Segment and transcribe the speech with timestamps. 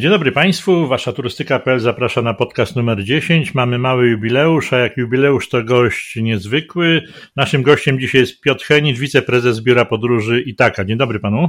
[0.00, 3.54] Dzień dobry Państwu, Wasza turystyka.pl zaprasza na podcast numer 10.
[3.54, 7.02] Mamy mały jubileusz, a jak jubileusz to gość niezwykły.
[7.36, 10.84] Naszym gościem dzisiaj jest Piotr Henicz, wiceprezes Biura Podróży Itaka.
[10.84, 11.48] Dzień dobry Panu.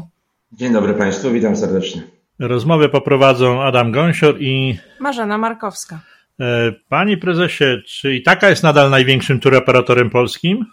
[0.52, 2.02] Dzień dobry Państwu, witam serdecznie.
[2.40, 6.00] Rozmowę poprowadzą Adam Gąsior i Marzena Markowska.
[6.40, 10.66] E, Panie prezesie, czy Itaka jest nadal największym turoperatorem polskim?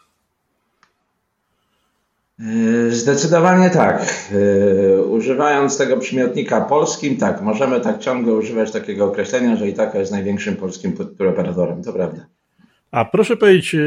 [2.41, 4.29] E, zdecydowanie tak.
[4.33, 10.13] E, używając tego przymiotnika polskim, tak, możemy tak ciągle używać takiego określenia, że Itaka jest
[10.13, 12.27] największym polskim turoperatorem, to prawda.
[12.91, 13.79] A proszę powiedzieć e,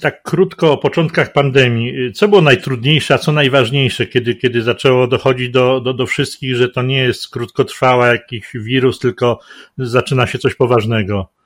[0.00, 2.12] tak krótko o początkach pandemii.
[2.12, 6.68] Co było najtrudniejsze, a co najważniejsze, kiedy, kiedy zaczęło dochodzić do, do, do wszystkich, że
[6.68, 9.38] to nie jest krótkotrwała jakiś wirus, tylko
[9.78, 11.39] zaczyna się coś poważnego?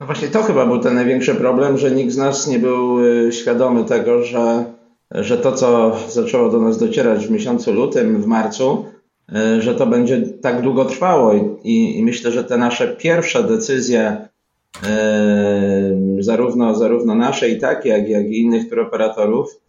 [0.00, 3.32] No właśnie to chyba był ten największy problem, że nikt z nas nie był y,
[3.32, 4.64] świadomy tego, że,
[5.10, 8.84] że to, co zaczęło do nas docierać w miesiącu lutym, w marcu,
[9.56, 11.32] y, że to będzie tak długo trwało.
[11.64, 14.16] I, i myślę, że te nasze pierwsze decyzje,
[16.18, 19.60] y, zarówno, zarówno nasze i takie, jak, jak i innych operatorów,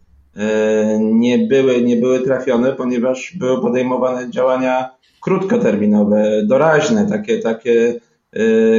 [1.00, 4.90] nie były, nie były trafione, ponieważ były podejmowane działania
[5.20, 8.00] krótkoterminowe, doraźne, takie, takie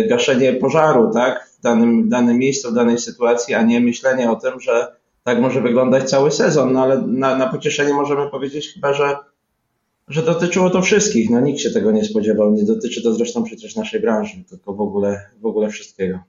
[0.09, 4.35] gaszenie pożaru, tak, w danym, w danym miejscu, w danej sytuacji, a nie myślenie o
[4.35, 6.73] tym, że tak może wyglądać cały sezon.
[6.73, 9.15] No ale na, na pocieszenie możemy powiedzieć chyba, że,
[10.07, 11.29] że dotyczyło to wszystkich.
[11.29, 12.53] No nikt się tego nie spodziewał.
[12.53, 16.19] Nie dotyczy to zresztą przecież naszej branży, tylko w ogóle, w ogóle wszystkiego.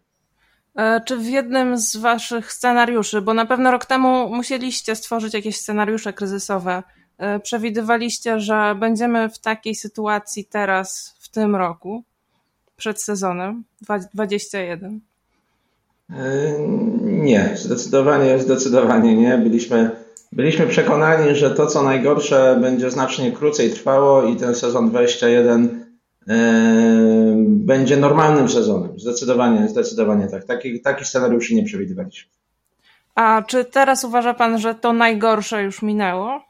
[0.76, 5.56] E, czy w jednym z Waszych scenariuszy, bo na pewno rok temu musieliście stworzyć jakieś
[5.56, 6.82] scenariusze kryzysowe,
[7.18, 12.04] e, przewidywaliście, że będziemy w takiej sytuacji teraz, w tym roku?
[12.80, 13.64] Przed sezonem
[14.14, 15.00] 21?
[16.10, 16.58] E,
[17.02, 19.38] nie, zdecydowanie, zdecydowanie nie.
[19.38, 19.90] Byliśmy,
[20.32, 25.84] byliśmy przekonani, że to co najgorsze będzie znacznie krócej trwało i ten sezon 21
[26.28, 29.00] e, będzie normalnym sezonem.
[29.00, 30.44] Zdecydowanie, zdecydowanie tak.
[30.44, 32.30] Taki, taki scenariuszy nie przewidywaliśmy.
[33.14, 36.49] A czy teraz uważa Pan, że to najgorsze już minęło?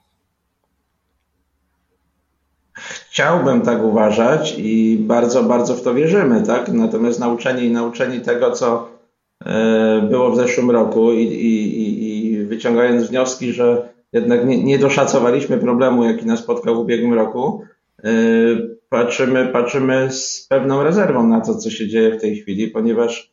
[3.11, 6.69] Chciałbym tak uważać i bardzo, bardzo w to wierzymy, tak?
[6.73, 8.89] Natomiast nauczeni i nauczeni tego, co
[9.45, 15.59] e, było w zeszłym roku i, i, i wyciągając wnioski, że jednak nie, nie doszacowaliśmy
[15.59, 17.63] problemu, jaki nas spotkał w ubiegłym roku,
[18.05, 18.11] e,
[18.89, 23.31] patrzymy, patrzymy z pewną rezerwą na to, co się dzieje w tej chwili, ponieważ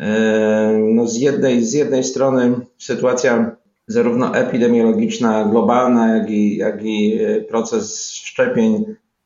[0.00, 7.18] e, no z, jednej, z jednej strony sytuacja zarówno epidemiologiczna, globalna, jak i, jak i
[7.22, 8.84] e, proces szczepień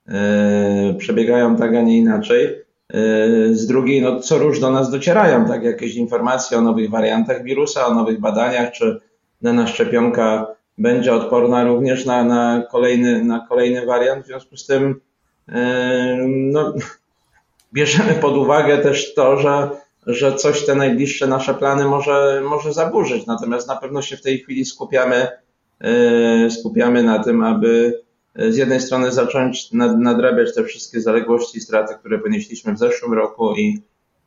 [0.09, 2.47] e, przebiegają tak, a nie inaczej.
[2.47, 2.99] E,
[3.55, 7.87] z drugiej, no, co róż do nas docierają, tak, jakieś informacje o nowych wariantach wirusa,
[7.87, 9.01] o nowych badaniach, czy
[9.43, 10.47] dana szczepionka
[10.79, 14.25] będzie odporna również na, na, kolejny, na kolejny wariant.
[14.25, 15.01] W związku z tym,
[16.27, 16.75] no,
[17.75, 19.71] bierzemy pod uwagę też to, że
[20.07, 23.27] że coś te najbliższe nasze plany może, może zaburzyć.
[23.27, 25.29] Natomiast na pewno się w tej chwili skupiamy,
[25.81, 28.03] e, skupiamy na tym, aby
[28.35, 33.13] e, z jednej strony zacząć nadrabiać te wszystkie zaległości i straty, które ponieśliśmy w zeszłym
[33.13, 33.83] roku i,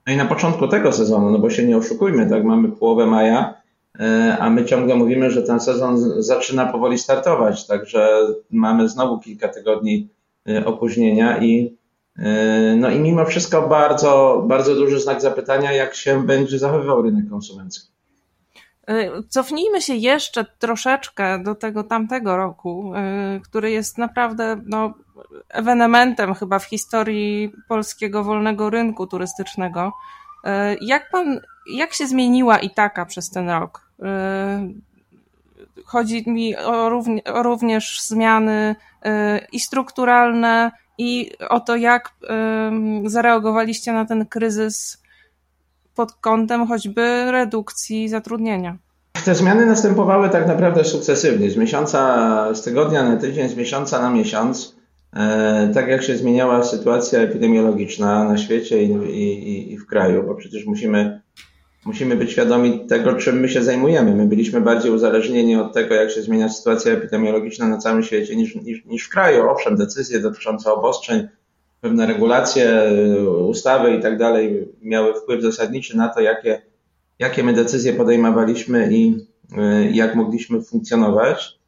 [0.07, 3.53] no i na początku tego sezonu, no bo się nie oszukujmy, tak, mamy połowę maja,
[3.99, 8.09] e, a my ciągle mówimy, że ten sezon zaczyna powoli startować, także
[8.51, 10.07] mamy znowu kilka tygodni
[10.65, 11.77] opóźnienia i
[12.75, 17.89] no i mimo wszystko bardzo, bardzo duży znak zapytania, jak się będzie zachowywał rynek konsumencki.
[18.89, 24.93] E, cofnijmy się jeszcze troszeczkę do tego tamtego roku, e, który jest naprawdę no,
[25.49, 29.93] ewenementem chyba w historii polskiego wolnego rynku turystycznego.
[30.81, 31.39] Jak pan,
[31.73, 33.89] jak się zmieniła Itaka przez ten rok?
[35.85, 36.89] Chodzi mi o
[37.25, 38.75] również zmiany
[39.51, 42.13] i strukturalne, i o to, jak
[43.05, 44.97] zareagowaliście na ten kryzys
[45.95, 48.77] pod kątem choćby redukcji zatrudnienia.
[49.25, 54.09] Te zmiany następowały tak naprawdę sukcesywnie, z miesiąca, z tygodnia na tydzień, z miesiąca na
[54.09, 54.75] miesiąc.
[55.15, 60.35] E, tak jak się zmieniała sytuacja epidemiologiczna na świecie i, i, i w kraju, bo
[60.35, 61.21] przecież musimy
[61.85, 64.15] musimy być świadomi tego, czym my się zajmujemy.
[64.15, 68.55] My byliśmy bardziej uzależnieni od tego, jak się zmienia sytuacja epidemiologiczna na całym świecie niż,
[68.55, 69.49] niż, niż w kraju.
[69.49, 71.27] Owszem, decyzje dotyczące obostrzeń,
[71.81, 72.83] pewne regulacje,
[73.47, 76.61] ustawy i tak dalej miały wpływ zasadniczy na to, jakie,
[77.19, 79.17] jakie my decyzje podejmowaliśmy i
[79.51, 81.59] y, jak mogliśmy funkcjonować.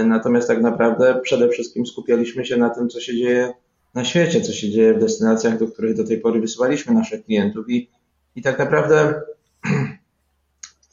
[0.00, 3.52] Y, natomiast tak naprawdę przede wszystkim skupialiśmy się na tym, co się dzieje
[3.94, 7.70] na świecie, co się dzieje w destynacjach, do których do tej pory wysyłaliśmy naszych klientów
[7.70, 7.90] i
[8.36, 9.22] i tak naprawdę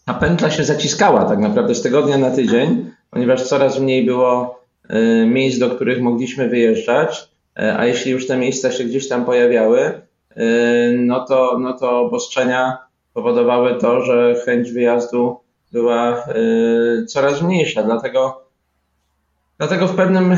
[0.05, 4.61] ta pętla się zaciskała tak naprawdę z tygodnia na tydzień, ponieważ coraz mniej było
[4.91, 7.29] y, miejsc, do których mogliśmy wyjeżdżać,
[7.77, 10.01] a jeśli już te miejsca się gdzieś tam pojawiały,
[10.97, 12.77] no to, no to obostrzenia
[13.13, 15.39] powodowały to, że chęć wyjazdu
[15.71, 16.25] była
[17.07, 17.83] coraz mniejsza.
[17.83, 18.41] Dlatego,
[19.57, 20.35] dlatego w, pewnym,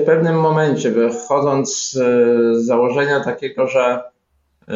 [0.00, 4.02] w pewnym momencie, wychodząc z założenia takiego, że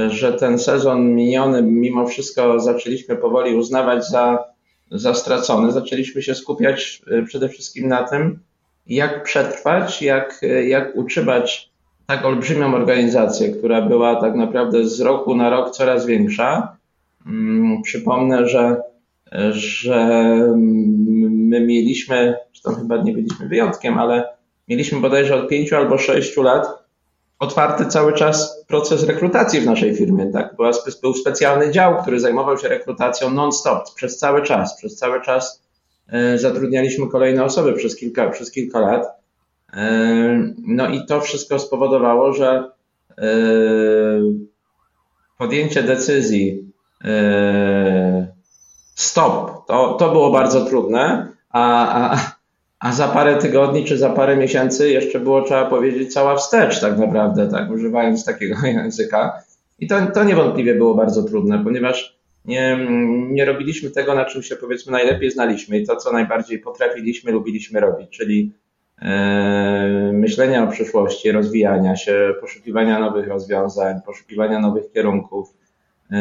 [0.08, 4.44] że ten sezon miniony, mimo wszystko zaczęliśmy powoli uznawać za,
[4.90, 5.72] za stracony.
[5.72, 8.38] Zaczęliśmy się skupiać e, przede wszystkim na tym,
[8.86, 11.70] jak przetrwać, jak, jak utrzymać
[12.06, 16.76] tak olbrzymią organizację, która była tak naprawdę z roku na rok coraz większa.
[17.26, 18.76] Mm, przypomnę, że,
[19.50, 20.06] że
[21.30, 24.24] my mieliśmy, zresztą chyba nie byliśmy wyjątkiem, ale
[24.68, 26.83] mieliśmy bodajże od pięciu albo sześciu lat
[27.38, 30.26] otwarty cały czas proces rekrutacji w naszej firmie.
[30.32, 30.56] Tak?
[30.56, 30.70] Była,
[31.02, 34.76] był specjalny dział, który zajmował się rekrutacją non-stop przez cały czas.
[34.76, 35.62] Przez cały czas
[36.08, 39.06] e, zatrudnialiśmy kolejne osoby przez kilka, przez kilka lat.
[39.72, 42.70] E, no i to wszystko spowodowało, że
[43.18, 43.24] e,
[45.38, 46.74] podjęcie decyzji
[48.94, 52.18] stop, to, to było bardzo trudne, a, a,
[52.84, 56.98] a za parę tygodni czy za parę miesięcy jeszcze było trzeba powiedzieć cała wstecz tak
[56.98, 59.42] naprawdę, tak, używając takiego języka.
[59.78, 62.78] I to, to niewątpliwie było bardzo trudne, ponieważ nie,
[63.30, 67.80] nie robiliśmy tego, na czym się powiedzmy najlepiej znaliśmy i to, co najbardziej potrafiliśmy, lubiliśmy
[67.80, 68.52] robić, czyli
[69.02, 75.48] e, myślenia o przyszłości, rozwijania się, poszukiwania nowych rozwiązań, poszukiwania nowych kierunków,
[76.10, 76.16] e,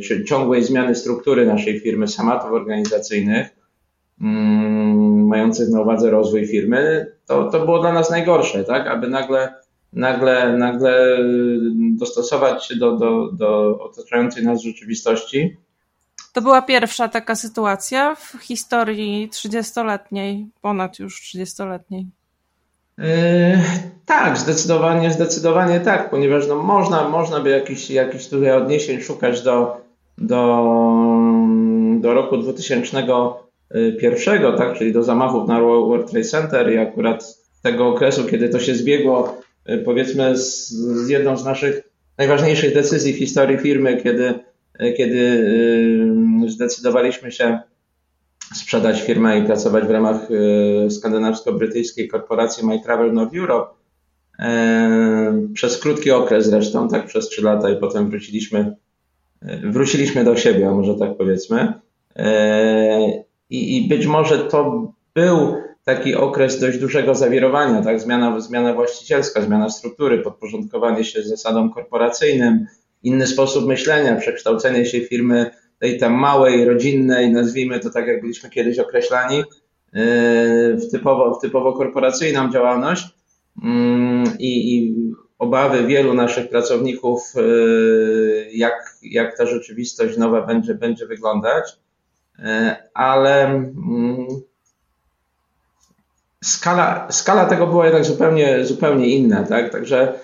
[0.00, 3.61] czy ciągłej zmiany struktury naszej firmy, samatów organizacyjnych,
[4.22, 8.86] mających na uwadze rozwój firmy, to, to było dla nas najgorsze, tak?
[8.86, 9.54] Aby nagle,
[9.92, 11.18] nagle, nagle
[11.98, 15.56] dostosować się do, do, do otaczającej nas rzeczywistości.
[16.32, 22.06] To była pierwsza taka sytuacja w historii 30-letniej, ponad już 30-letniej.
[22.98, 23.04] Yy,
[24.06, 29.80] tak, zdecydowanie, zdecydowanie tak, ponieważ no można, można by jakichś jakich tutaj odniesień szukać do,
[30.18, 30.66] do,
[32.00, 33.41] do roku 2000 Y,
[34.00, 38.60] pierwszego, tak, czyli do zamachów na World Trade Center i akurat tego okresu, kiedy to
[38.60, 39.40] się zbiegło,
[39.70, 40.68] y, powiedzmy, z,
[41.04, 41.82] z jedną z naszych
[42.18, 44.34] najważniejszych decyzji w historii firmy, kiedy,
[44.82, 45.48] y, kiedy
[46.46, 47.58] zdecydowaliśmy się
[48.54, 50.28] sprzedać firmę i pracować w ramach
[50.90, 53.74] skandynawsko-brytyjskiej korporacji My Travel North Europe.
[55.54, 58.76] Przez krótki okres zresztą, tak, przez trzy lata i potem wróciliśmy,
[59.64, 61.72] wróciliśmy do siebie, może tak powiedzmy
[63.52, 68.00] i, i być może to był taki okres dość dużego zawirowania, tak?
[68.00, 72.66] Zmiana, zmiana właścicielska, zmiana struktury, podporządkowanie się zasadom korporacyjnym,
[73.02, 78.50] inny sposób myślenia, przekształcenie się firmy tej tam małej, rodzinnej, nazwijmy to tak, jak byliśmy
[78.50, 79.44] kiedyś określani, yy,
[80.76, 83.06] w typowo, w typowo korporacyjną działalność
[83.62, 84.94] mm, i, i
[85.38, 91.81] obawy wielu naszych pracowników, yy, jak, jak ta rzeczywistość nowa będzie, będzie wyglądać.
[92.42, 94.26] E, ale mm,
[96.44, 99.70] skala, skala tego była jednak zupełnie, zupełnie inna, tak?
[99.72, 100.18] Także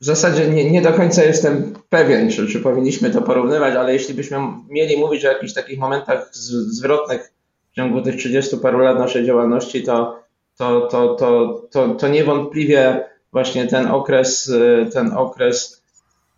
[0.00, 4.14] w zasadzie nie, nie do końca jestem pewien, czy, czy powinniśmy to porównywać, ale jeśli
[4.14, 4.38] byśmy
[4.68, 7.32] mieli mówić o jakichś takich momentach zwrotnych
[7.72, 10.22] w ciągu tych 30 paru lat naszej działalności, to,
[10.56, 14.52] to, to, to, to, to niewątpliwie właśnie ten okres,
[14.92, 15.82] ten okres,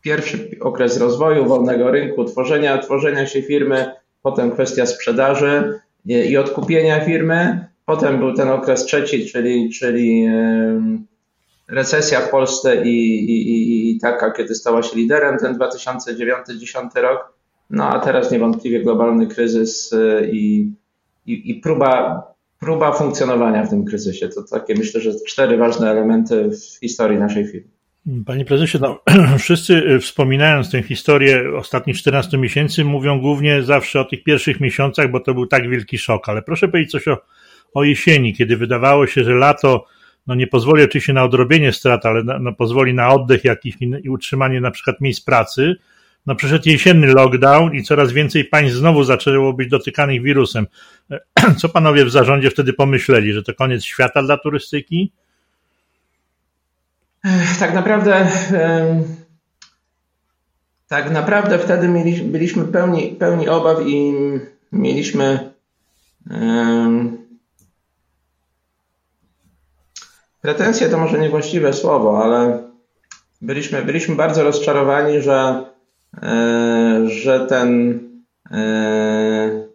[0.02, 7.66] pierwszy okres rozwoju wolnego rynku, tworzenia, tworzenia się firmy, potem kwestia sprzedaży i odkupienia firmy,
[7.86, 10.26] potem był ten okres trzeci, czyli, czyli
[11.70, 17.32] recesja w Polsce i, i, i taka, kiedy stała się liderem, ten 2009-2010 rok,
[17.70, 20.72] no a teraz niewątpliwie globalny kryzys y, i,
[21.26, 22.22] i, i próba,
[22.60, 24.28] próba funkcjonowania w tym kryzysie.
[24.28, 27.70] To takie myślę, że cztery ważne elementy w historii naszej firmy.
[28.26, 29.02] Panie prezesie, no,
[29.38, 35.11] wszyscy y, wspominając tę historię ostatnich 14 miesięcy mówią głównie zawsze o tych pierwszych miesiącach,
[35.11, 37.19] bo to był tak wielki szok, ale proszę powiedzieć coś o,
[37.75, 39.85] o jesieni, kiedy wydawało się, że lato
[40.26, 44.11] no nie pozwoli oczywiście na odrobienie strat, ale na, no pozwoli na oddech jakiś i,
[44.11, 45.76] utrzymanie na przykład miejsc pracy.
[46.26, 50.66] No przyszedł jesienny lockdown i coraz więcej państw znowu zaczęło być dotykanych wirusem.
[51.59, 55.12] Co panowie w zarządzie wtedy pomyśleli, że to koniec świata dla turystyki?
[57.58, 58.26] Tak naprawdę,
[60.88, 61.88] tak naprawdę wtedy
[62.24, 64.12] byliśmy pełni, pełni obaw i
[64.72, 65.52] mieliśmy
[70.40, 72.62] pretensje to może niewłaściwe słowo, ale
[73.42, 75.64] byliśmy, byliśmy bardzo rozczarowani, że,
[76.22, 77.98] e, że ten
[78.50, 79.69] e,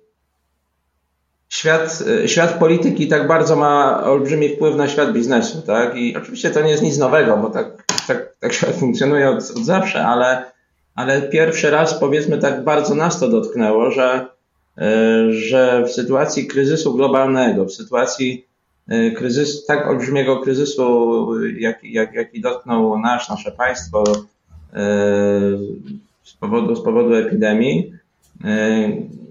[1.66, 5.98] świat, świat polityki tak bardzo ma olbrzymi wpływ na świat biznesu, tak?
[5.98, 9.66] I oczywiście to nie jest nic nowego, bo tak, tak, tak świat funkcjonuje od, od
[9.66, 10.52] zawsze, ale,
[10.96, 14.28] ale pierwszy raz powiedzmy tak bardzo nas to dotknęło, że,
[15.30, 18.46] że w sytuacji kryzysu globalnego, w sytuacji
[19.16, 24.04] kryzysu, tak olbrzymiego kryzysu, jaki jak, jaki dotknął nasz, nasze państwo
[26.24, 27.94] z powodu, z powodu epidemii,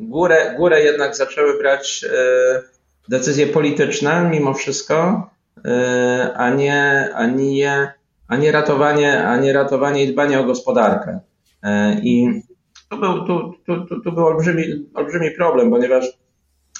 [0.00, 2.62] górę, górę jednak zaczęły brać e,
[3.08, 5.26] decyzje polityczne mimo wszystko,
[5.64, 7.92] e, a nie, a nie,
[8.28, 11.20] a nie ratowanie, a nie ratowanie i dbanie o gospodarkę.
[11.62, 12.42] E, I
[12.90, 16.04] to był, tu, tu, tu, tu był olbrzymi, olbrzymi problem, ponieważ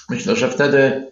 [0.09, 1.11] myślę, że wtedy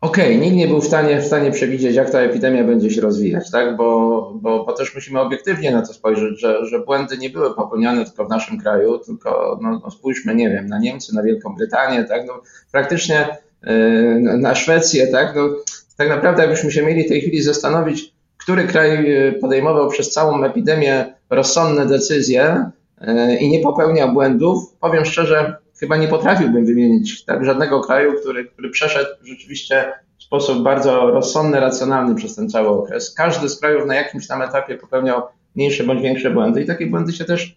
[0.00, 3.00] Okej, okay, nikt nie był w stanie, w stanie przewidzieć, jak ta epidemia będzie się
[3.00, 3.76] rozwijać, tak?
[3.76, 8.04] Bo, bo, bo też musimy obiektywnie na to spojrzeć, że, że błędy nie były popełniane
[8.04, 12.04] tylko w naszym kraju, tylko no, no spójrzmy, nie wiem, na Niemcy, na Wielką Brytanię,
[12.04, 12.26] tak?
[12.26, 15.36] No, praktycznie yy, na Szwecję, tak?
[15.36, 15.48] No,
[15.96, 20.44] tak naprawdę, jakbyśmy się mieli w tej chwili zastanowić, który kraj e, podejmował przez całą
[20.44, 27.44] epidemię rozsądne decyzje yy, i nie popełniał błędów, powiem szczerze, chyba nie potrafiłbym wymienić tak,
[27.44, 33.14] żadnego kraju, który, który przeszedł rzeczywiście w sposób bardzo rozsądny, racjonalny przez ten cały okres.
[33.14, 35.22] Każdy z krajów na jakimś tam etapie popełniał
[35.56, 37.56] mniejsze bądź większe błędy i takie błędy się też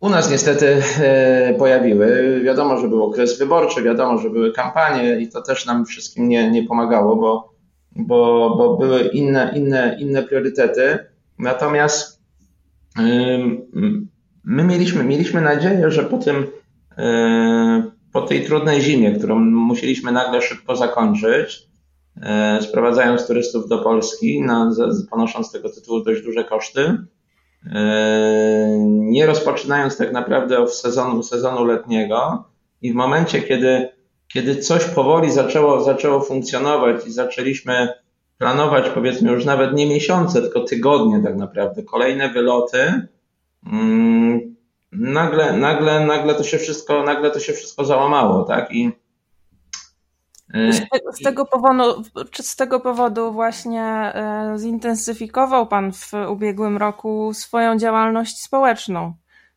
[0.00, 2.40] u nas niestety e, pojawiły.
[2.44, 6.50] Wiadomo, że był okres wyborczy, wiadomo, że były kampanie i to też nam wszystkim nie,
[6.50, 7.52] nie pomagało, bo,
[7.96, 10.98] bo, bo były inne, inne, inne priorytety.
[11.38, 12.22] Natomiast
[14.44, 16.46] my mieliśmy, mieliśmy nadzieję, że po tym
[18.12, 21.68] po tej trudnej zimie, którą musieliśmy nagle szybko zakończyć,
[22.22, 24.44] e, sprowadzając turystów do Polski,
[25.10, 26.96] ponosząc z tego tytułu dość duże koszty,
[27.66, 32.44] e, nie rozpoczynając tak naprawdę sezonu, sezonu letniego
[32.82, 33.88] i w momencie, kiedy,
[34.28, 37.88] kiedy coś powoli zaczęło, zaczęło funkcjonować i zaczęliśmy
[38.38, 43.08] planować powiedzmy już nawet nie miesiące, tylko tygodnie tak naprawdę, kolejne wyloty,
[43.66, 44.51] mm,
[44.92, 48.74] nagle, nagle, nagle to się wszystko, nagle to się wszystko załamało, tak?
[48.74, 48.92] I
[50.54, 57.34] z, te, z, tego powodu, z tego powodu właśnie e, zintensyfikował Pan w ubiegłym roku
[57.34, 59.14] swoją działalność społeczną?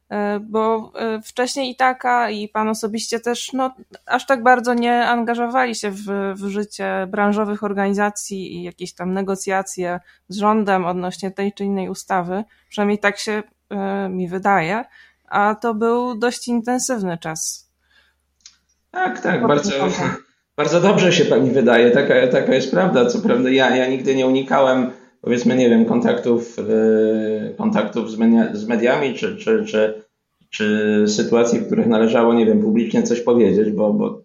[0.10, 3.75] E, bo e, wcześniej i taka, i Pan osobiście też, no,
[4.06, 10.00] aż tak bardzo nie angażowali się w, w życie branżowych organizacji i jakieś tam negocjacje
[10.27, 12.44] z rządem odnośnie tej czy innej ustawy.
[12.70, 13.44] Przynajmniej tak się
[14.10, 14.86] mi wydaje
[15.36, 17.72] a to był dość intensywny czas.
[18.92, 19.72] Tak, tak, bardzo,
[20.58, 23.06] bardzo dobrze się pani wydaje, taka, taka jest prawda.
[23.06, 24.92] Co prawda ja, ja nigdy nie unikałem
[25.25, 30.04] powiedzmy, nie wiem, kontaktów, yy, kontaktów z, media, z mediami, czy, czy, czy,
[30.50, 34.22] czy sytuacji, w których należało, nie wiem, publicznie coś powiedzieć, bo, bo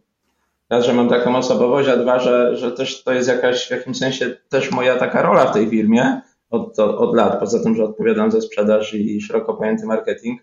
[0.71, 3.99] raz, że mam taką osobowość, a dwa, że, że też to jest jakaś w jakimś
[3.99, 7.85] sensie też moja taka rola w tej firmie od, od, od lat, poza tym, że
[7.85, 10.41] odpowiadam za sprzedaż i szeroko pojęty marketing,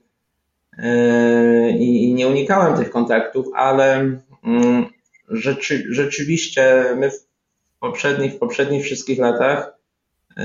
[1.79, 3.95] i nie unikałem tych kontaktów, ale
[4.43, 4.85] mm,
[5.29, 7.27] rzeczy, rzeczywiście my w
[7.79, 9.77] poprzednich, w poprzednich wszystkich latach
[10.37, 10.43] yy,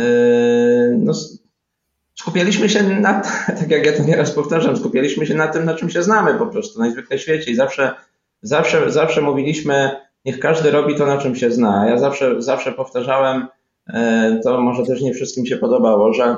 [0.98, 1.12] no,
[2.14, 3.20] skupialiśmy się na,
[3.60, 6.46] tak jak ja to nieraz powtarzam, skupialiśmy się na tym, na czym się znamy po
[6.46, 7.94] prostu, najzwykle w świecie i zawsze,
[8.42, 9.90] zawsze, zawsze mówiliśmy,
[10.24, 11.86] niech każdy robi to, na czym się zna.
[11.88, 13.46] Ja zawsze, zawsze powtarzałem,
[13.88, 13.94] yy,
[14.42, 16.36] to może też nie wszystkim się podobało, że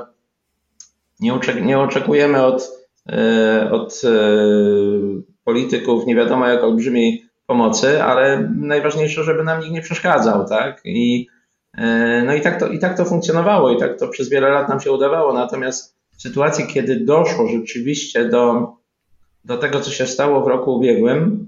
[1.63, 2.84] nie, oczekujemy od
[3.71, 4.09] od e,
[5.43, 10.81] polityków nie wiadomo jak olbrzymiej pomocy, ale najważniejsze, żeby nam nikt nie przeszkadzał, tak?
[10.85, 11.27] I,
[11.77, 14.69] e, no i tak, to, i tak to funkcjonowało i tak to przez wiele lat
[14.69, 15.33] nam się udawało.
[15.33, 18.73] Natomiast w sytuacji, kiedy doszło rzeczywiście do,
[19.45, 21.47] do tego, co się stało w roku ubiegłym,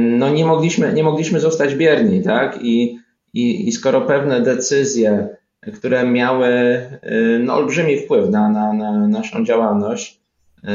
[0.00, 2.58] no nie mogliśmy, nie mogliśmy zostać bierni, tak?
[2.62, 2.98] I,
[3.34, 5.33] i, i skoro pewne decyzje
[5.72, 10.20] które miały y, no, olbrzymi wpływ na, na, na naszą działalność,
[10.64, 10.68] y,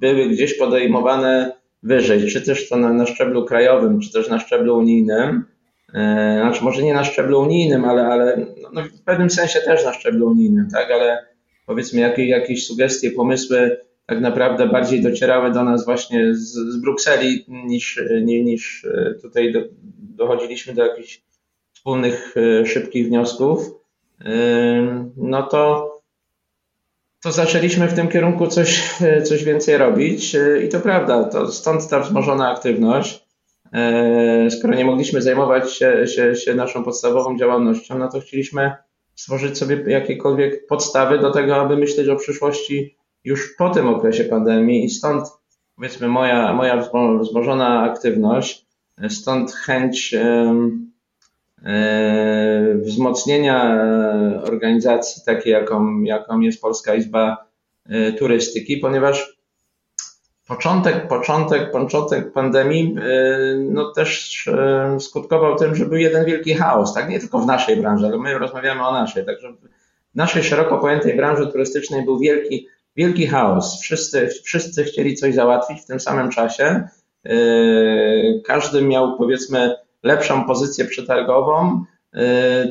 [0.00, 4.78] były gdzieś podejmowane wyżej, czy też to na, na szczeblu krajowym, czy też na szczeblu
[4.78, 5.44] unijnym.
[5.88, 5.92] Y,
[6.40, 9.92] znaczy, może nie na szczeblu unijnym, ale, ale no, no, w pewnym sensie też na
[9.92, 10.90] szczeblu unijnym, tak?
[10.90, 11.18] Ale
[11.66, 17.44] powiedzmy, jakieś, jakieś sugestie, pomysły tak naprawdę bardziej docierały do nas właśnie z, z Brukseli
[17.48, 18.86] niż, niż
[19.22, 19.60] tutaj do,
[20.16, 21.22] dochodziliśmy do jakichś
[21.80, 23.60] wspólnych, e, szybkich wniosków,
[24.24, 24.32] e,
[25.16, 25.90] no to,
[27.22, 31.88] to zaczęliśmy w tym kierunku coś, e, coś więcej robić i to prawda, to stąd
[31.88, 33.30] ta wzmożona aktywność.
[34.50, 38.72] Skoro nie mogliśmy zajmować się, się, się naszą podstawową działalnością, no to chcieliśmy
[39.14, 44.84] stworzyć sobie jakiekolwiek podstawy do tego, aby myśleć o przyszłości już po tym okresie pandemii
[44.84, 45.28] i stąd
[45.76, 46.82] powiedzmy moja, moja
[47.20, 48.66] wzmożona aktywność,
[49.08, 50.14] stąd chęć
[52.74, 53.82] wzmocnienia
[54.44, 57.46] organizacji takiej, jaką, jaką jest Polska Izba
[58.18, 59.40] Turystyki, ponieważ
[60.48, 62.96] Początek, początek, początek pandemii
[63.58, 64.48] no też
[64.98, 67.10] skutkował tym, że był jeden wielki chaos, tak?
[67.10, 69.26] Nie tylko w naszej branży, ale my rozmawiamy o naszej.
[69.26, 73.80] Także w naszej szeroko pojętej branży turystycznej był wielki, wielki chaos.
[73.80, 76.88] Wszyscy, wszyscy chcieli coś załatwić w tym samym czasie.
[78.46, 81.84] Każdy miał powiedzmy lepszą pozycję przetargową.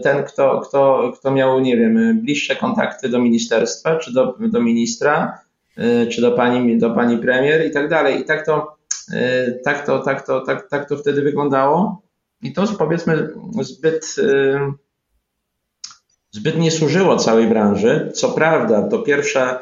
[0.03, 5.39] Ten, kto, kto, kto miał, nie wiem, bliższe kontakty do ministerstwa czy do, do ministra,
[5.79, 8.21] Y, czy do pani, do pani premier i tak dalej.
[8.21, 8.77] I tak to,
[9.13, 12.01] y, tak to, tak to, tak, tak to wtedy wyglądało.
[12.41, 13.29] I to powiedzmy
[13.61, 14.59] zbyt, y,
[16.31, 18.11] zbyt nie służyło całej branży.
[18.15, 19.59] Co prawda, to pierwsze,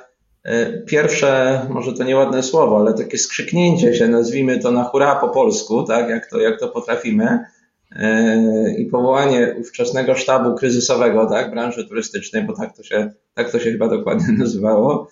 [0.85, 5.83] pierwsze, może to nieładne słowo, ale takie skrzyknięcie się, nazwijmy to na hura po polsku,
[5.83, 7.39] tak, jak to, jak to potrafimy,
[8.77, 13.71] i powołanie ówczesnego sztabu kryzysowego, tak, branży turystycznej, bo tak to się, tak to się
[13.71, 15.09] chyba dokładnie nazywało,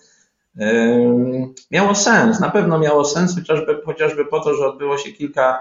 [1.70, 2.40] miało sens.
[2.40, 5.58] Na pewno miało sens, chociażby, chociażby po to, że odbyło się kilka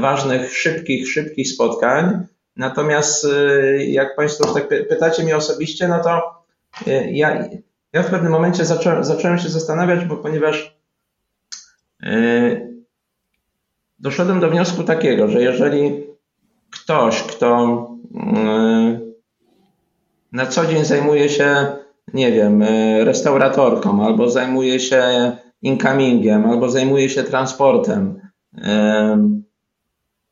[0.00, 2.26] ważnych, szybkich, szybkich spotkań.
[2.56, 6.22] Natomiast y, jak Państwo tak pytacie mnie osobiście, no to
[7.10, 7.48] ja,
[7.92, 10.78] ja w pewnym momencie zacząłem, zacząłem się zastanawiać, bo ponieważ
[13.98, 16.07] doszedłem do wniosku takiego, że jeżeli
[16.70, 17.86] ktoś, kto
[20.32, 21.66] na co dzień zajmuje się
[22.14, 25.02] nie wiem, e, restauratorką, albo zajmuje się
[25.62, 28.20] incomingiem, albo zajmuje się transportem.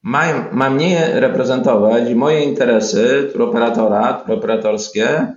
[0.02, 5.32] Ma, ma mnie reprezentować i moje interesy turoperatora, turoperatorskie,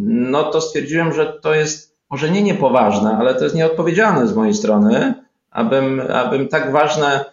[0.00, 4.54] no to stwierdziłem, że to jest może nie niepoważne, ale to jest nieodpowiedzialne z mojej
[4.54, 5.14] strony,
[5.50, 7.24] abym, abym tak ważne e,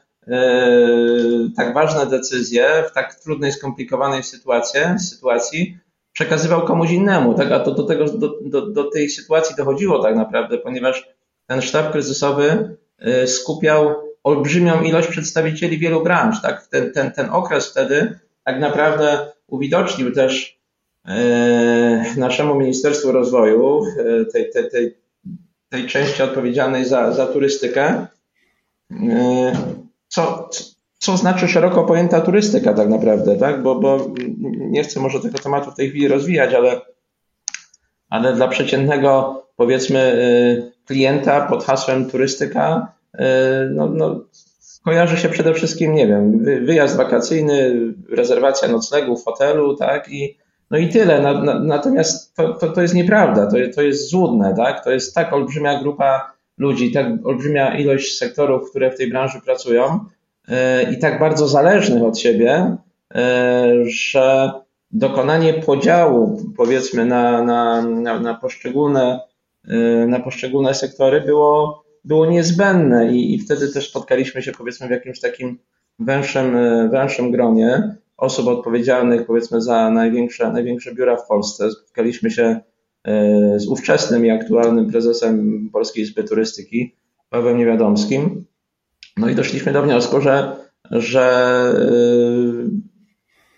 [1.56, 5.78] tak ważne decyzje w tak trudnej, skomplikowanej sytuacji, sytuacji
[6.16, 7.52] przekazywał komuś innemu, tak?
[7.52, 11.10] A to do, tego, do, do, do tej sytuacji dochodziło tak naprawdę, ponieważ
[11.48, 12.78] ten sztab kryzysowy
[13.24, 16.68] y, skupiał olbrzymią ilość przedstawicieli wielu branż, tak?
[16.68, 20.60] Ten, ten, ten okres wtedy tak naprawdę uwidocznił też
[22.16, 23.82] y, naszemu Ministerstwu Rozwoju,
[24.34, 24.98] tej, tej, tej,
[25.70, 28.08] tej części odpowiedzialnej za, za turystykę,
[30.08, 30.50] co,
[30.98, 33.64] co znaczy szeroko pojęta turystyka tak naprawdę, tak?
[33.64, 34.08] Bo, bo
[34.58, 36.82] nie chcę może tego tematu w tej chwili rozwijać, ale,
[38.10, 43.20] ale dla przeciętnego powiedzmy y, klienta pod hasłem turystyka y,
[43.72, 44.26] no, no,
[44.86, 47.76] kojarzy się przede wszystkim, nie wiem, wyjazd wakacyjny,
[48.10, 50.10] rezerwacja noclegu w hotelu, tak?
[50.10, 50.38] I,
[50.72, 51.22] no i tyle.
[51.22, 54.84] Na, na, natomiast to, to, to jest nieprawda, to, to jest złudne, tak?
[54.84, 60.06] To jest tak olbrzymia grupa ludzi, tak olbrzymia ilość sektorów, które w tej branży pracują,
[60.48, 62.78] E, i tak bardzo zależnych od siebie,
[63.16, 64.52] e, że
[64.92, 69.20] dokonanie podziału, powiedzmy, na, na, na, na, poszczególne,
[69.68, 74.92] e, na poszczególne sektory było, było niezbędne i, i wtedy też spotkaliśmy się, powiedzmy, w
[74.92, 75.60] jakimś takim
[76.00, 76.58] węższym,
[76.90, 81.72] węższym gronie osób odpowiedzialnych, powiedzmy, za największe, największe biura w Polsce.
[81.72, 82.60] Spotkaliśmy się
[83.58, 86.96] z ówczesnym i aktualnym prezesem Polskiej Izby Turystyki,
[87.30, 88.46] Pawłem Niewiadomskim,
[89.18, 90.56] no i doszliśmy do wniosku, że,
[90.92, 92.70] że y,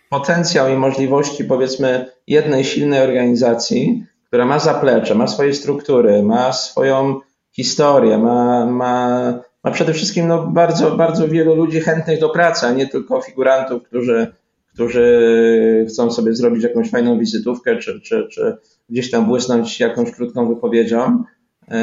[0.09, 7.19] potencjał i możliwości, powiedzmy, jednej silnej organizacji, która ma zaplecze, ma swoje struktury, ma swoją
[7.51, 9.33] historię, ma, ma,
[9.63, 13.83] ma przede wszystkim no, bardzo, bardzo wielu ludzi chętnych do pracy, a nie tylko figurantów,
[13.83, 14.27] którzy,
[14.73, 18.57] którzy chcą sobie zrobić jakąś fajną wizytówkę, czy, czy, czy
[18.89, 21.23] gdzieś tam błysnąć jakąś krótką wypowiedzią,
[21.63, 21.73] y,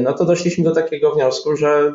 [0.00, 1.92] no to doszliśmy do takiego wniosku, że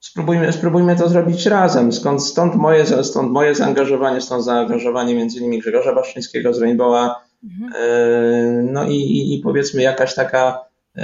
[0.00, 1.92] spróbujmy, spróbujmy to zrobić razem.
[1.92, 7.14] Skąd, stąd, moje, stąd moje zaangażowanie, stąd zaangażowanie między innymi Grzegorza Baszczyńskiego z Rainbowa.
[7.44, 7.72] Mhm.
[7.76, 10.64] E, no i, i, i, powiedzmy jakaś taka
[10.96, 11.02] e,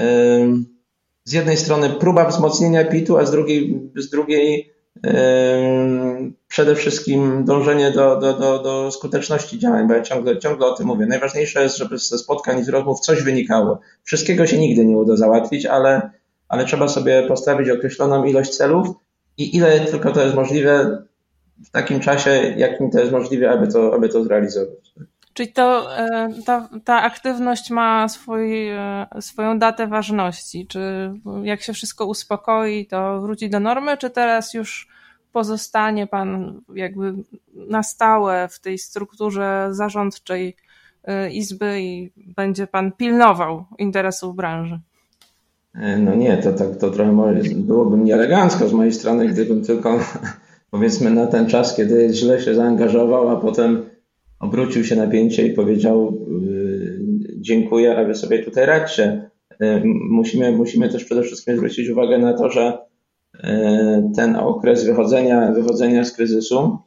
[1.24, 4.75] z jednej strony próba wzmocnienia PIT-u, a z drugiej, z drugiej e,
[6.48, 10.86] przede wszystkim dążenie do, do, do, do skuteczności działań, bo ja ciągle, ciągle o tym
[10.86, 11.06] mówię.
[11.06, 13.80] Najważniejsze jest, żeby ze spotkań i z rozmów coś wynikało.
[14.04, 16.10] Wszystkiego się nigdy nie uda załatwić, ale
[16.48, 18.88] ale trzeba sobie postawić określoną ilość celów
[19.38, 21.02] i ile tylko to jest możliwe
[21.64, 24.94] w takim czasie, jakim to jest możliwe, aby to, aby to zrealizować.
[25.36, 30.66] Czyli to, e, ta, ta aktywność ma swój, e, swoją datę ważności.
[30.66, 34.88] Czy jak się wszystko uspokoi, to wróci do normy, czy teraz już
[35.32, 37.14] pozostanie Pan jakby
[37.54, 40.56] na stałe w tej strukturze zarządczej
[41.04, 44.80] e, Izby i będzie Pan pilnował interesów branży?
[45.98, 47.12] No nie, to, tak, to trochę
[47.56, 49.98] byłoby nieelegancko z mojej strony, gdybym tylko
[50.70, 53.95] powiedzmy na ten czas, kiedy źle się zaangażował, a potem
[54.40, 57.00] obrócił się na pięcie i powiedział yy,
[57.36, 59.30] dziękuję, a wy sobie tutaj radźcie.
[59.60, 62.78] Yy, musimy, musimy też przede wszystkim zwrócić uwagę na to, że
[63.34, 63.42] yy,
[64.16, 66.78] ten okres wychodzenia, wychodzenia z kryzysu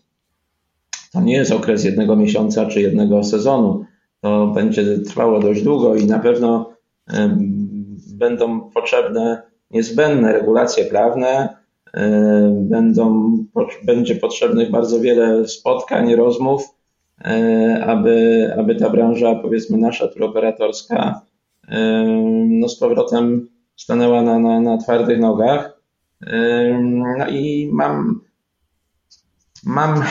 [1.14, 3.86] to nie jest okres jednego miesiąca czy jednego sezonu.
[4.22, 6.74] To będzie trwało dość długo i na pewno
[8.14, 11.50] będą potrzebne niezbędne regulacje prawne,
[12.52, 13.32] będą,
[13.84, 16.79] będzie potrzebnych bardzo wiele spotkań, rozmów,
[17.86, 21.22] aby, aby ta branża, powiedzmy nasza turoperatorska,
[22.48, 25.80] no z powrotem stanęła na, na, na twardych nogach.
[26.82, 28.22] No i mam,
[29.66, 30.02] mam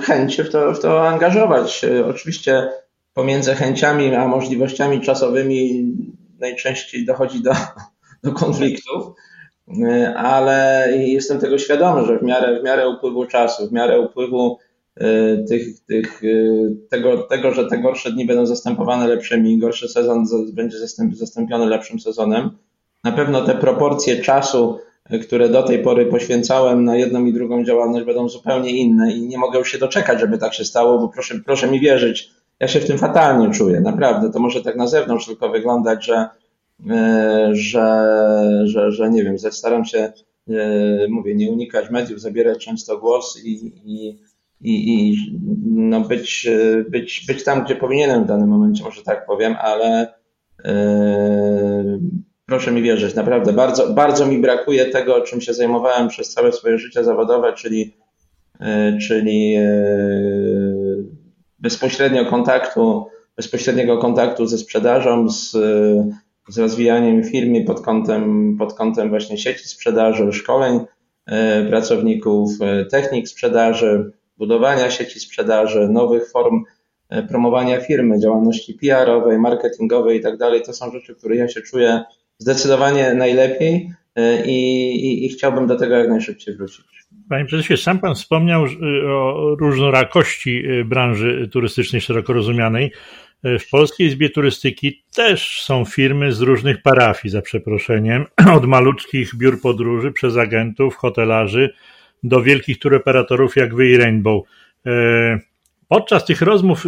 [0.00, 1.86] chęć w to, w to angażować.
[2.10, 2.68] Oczywiście
[3.14, 5.92] pomiędzy chęciami a możliwościami czasowymi
[6.40, 7.52] najczęściej dochodzi do,
[8.24, 9.12] do konfliktów,
[10.16, 14.63] ale jestem tego świadomy, że w miarę, w miarę upływu czasu, w miarę upływu e,
[15.48, 16.28] tych, tych, e,
[16.90, 20.76] tego, tego, że te gorsze dni będą zastępowane lepszymi, gorszy sezon będzie
[21.12, 22.50] zastąpiony lepszym sezonem,
[23.04, 24.78] na pewno te proporcje czasu,
[25.10, 29.26] e, które do tej pory poświęcałem na jedną i drugą działalność, będą zupełnie inne i
[29.26, 32.30] nie mogę już się doczekać, żeby tak się stało, bo proszę, proszę mi wierzyć,
[32.60, 34.30] ja się w tym fatalnie czuję, naprawdę.
[34.30, 36.28] To może tak na zewnątrz tylko wyglądać, że,
[37.52, 38.06] że,
[38.64, 40.12] że, że nie wiem, staram się,
[41.08, 44.18] mówię, nie unikać mediów, zabierać często głos i, i,
[44.64, 45.16] i, i
[45.64, 46.48] no być,
[46.88, 50.14] być, być tam, gdzie powinienem w danym momencie, może tak powiem, ale
[50.64, 51.98] e,
[52.46, 56.78] proszę mi wierzyć, naprawdę bardzo, bardzo mi brakuje tego, czym się zajmowałem przez całe swoje
[56.78, 57.96] życie zawodowe, czyli,
[59.08, 59.54] czyli
[61.58, 65.50] bezpośrednio kontaktu, bezpośredniego kontaktu ze sprzedażą, z,
[66.48, 70.80] z rozwijaniem firmy pod kątem, pod kątem właśnie sieci sprzedaży, szkoleń
[71.68, 72.50] pracowników,
[72.90, 76.64] technik sprzedaży, budowania sieci sprzedaży, nowych form
[77.08, 80.62] e, promowania firmy, działalności PR-owej, marketingowej i tak dalej.
[80.62, 82.02] To są rzeczy, które ja się czuję
[82.38, 83.90] zdecydowanie najlepiej
[84.46, 86.84] i, i, i chciałbym do tego jak najszybciej wrócić.
[87.28, 88.68] Panie prezesie, sam pan wspomniał y,
[89.08, 92.92] o różnorakości branży turystycznej szeroko rozumianej.
[93.44, 98.24] W Polskiej Izbie Turystyki też są firmy z różnych parafii, za przeproszeniem,
[98.56, 101.74] od maluczkich biur podróży przez agentów, hotelarzy
[102.24, 104.42] do wielkich turoperatorów jak wy i Rainbow.
[105.88, 106.84] Podczas tych rozmów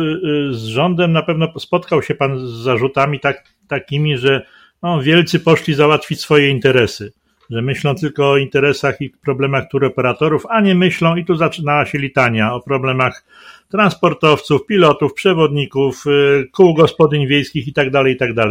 [0.50, 4.46] z rządem na pewno spotkał się pan z zarzutami tak, takimi, że
[4.82, 7.12] no, wielcy poszli załatwić swoje interesy
[7.50, 11.98] że myślą tylko o interesach i problemach turoperatorów, a nie myślą, i tu zaczynała się
[11.98, 13.24] litania, o problemach
[13.70, 17.88] transportowców, pilotów, przewodników, y, kół gospodyń wiejskich tak.
[18.18, 18.48] Tak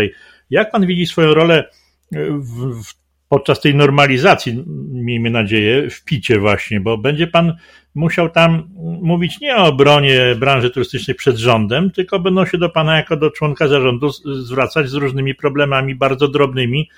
[0.50, 1.70] Jak pan widzi swoją rolę
[2.16, 7.56] y, w, w, podczas tej normalizacji, miejmy nadzieję, w picie właśnie, bo będzie pan
[7.96, 8.70] musiał tam
[9.02, 13.32] mówić nie o obronie branży turystycznej przed rządem, tylko będą się do pana jako do
[13.32, 16.90] członka zarządu zwracać z różnymi problemami bardzo drobnymi,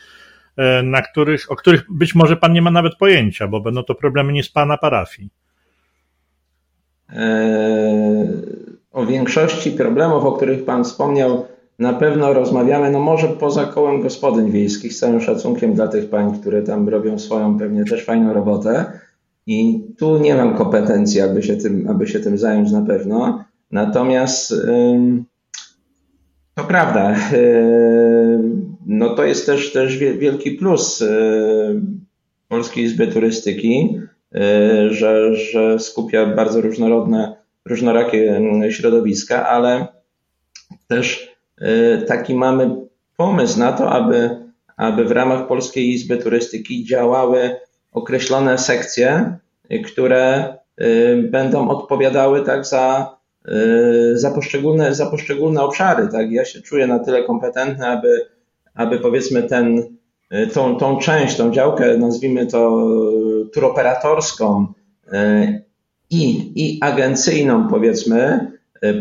[0.57, 3.95] E, na których, o których być może pan nie ma nawet pojęcia, bo będą to
[3.95, 5.29] problemy nie z pana parafii.
[7.09, 8.27] E,
[8.91, 11.47] o większości problemów, o których pan wspomniał,
[11.79, 16.39] na pewno rozmawiamy, no może poza kołem gospodyń wiejskich, z całym szacunkiem dla tych pań,
[16.39, 18.85] które tam robią swoją pewnie też fajną robotę.
[19.47, 23.45] I tu nie mam kompetencji, aby się tym, aby się tym zająć na pewno.
[23.71, 24.53] Natomiast
[26.55, 27.15] to prawda.
[28.85, 31.07] No to jest też, też wielki plus e,
[32.47, 33.99] Polskiej Izby Turystyki,
[34.35, 37.35] e, że, że skupia bardzo różnorodne,
[37.65, 39.87] różnorakie środowiska, ale
[40.87, 41.26] też
[42.07, 42.75] taki mamy
[43.17, 44.29] pomysł na to, aby,
[44.77, 47.55] aby w ramach Polskiej Izby Turystyki działały
[47.91, 49.37] określone sekcje,
[49.85, 50.53] które
[51.23, 53.17] będą odpowiadały tak za,
[54.13, 56.07] za, poszczególne, za poszczególne obszary.
[56.07, 56.31] Tak?
[56.31, 58.27] Ja się czuję na tyle kompetentny, aby
[58.77, 59.97] aby powiedzmy ten,
[60.53, 62.87] tą, tą część, tą działkę, nazwijmy to
[63.53, 64.67] turoperatorską
[66.09, 68.51] i, i agencyjną powiedzmy,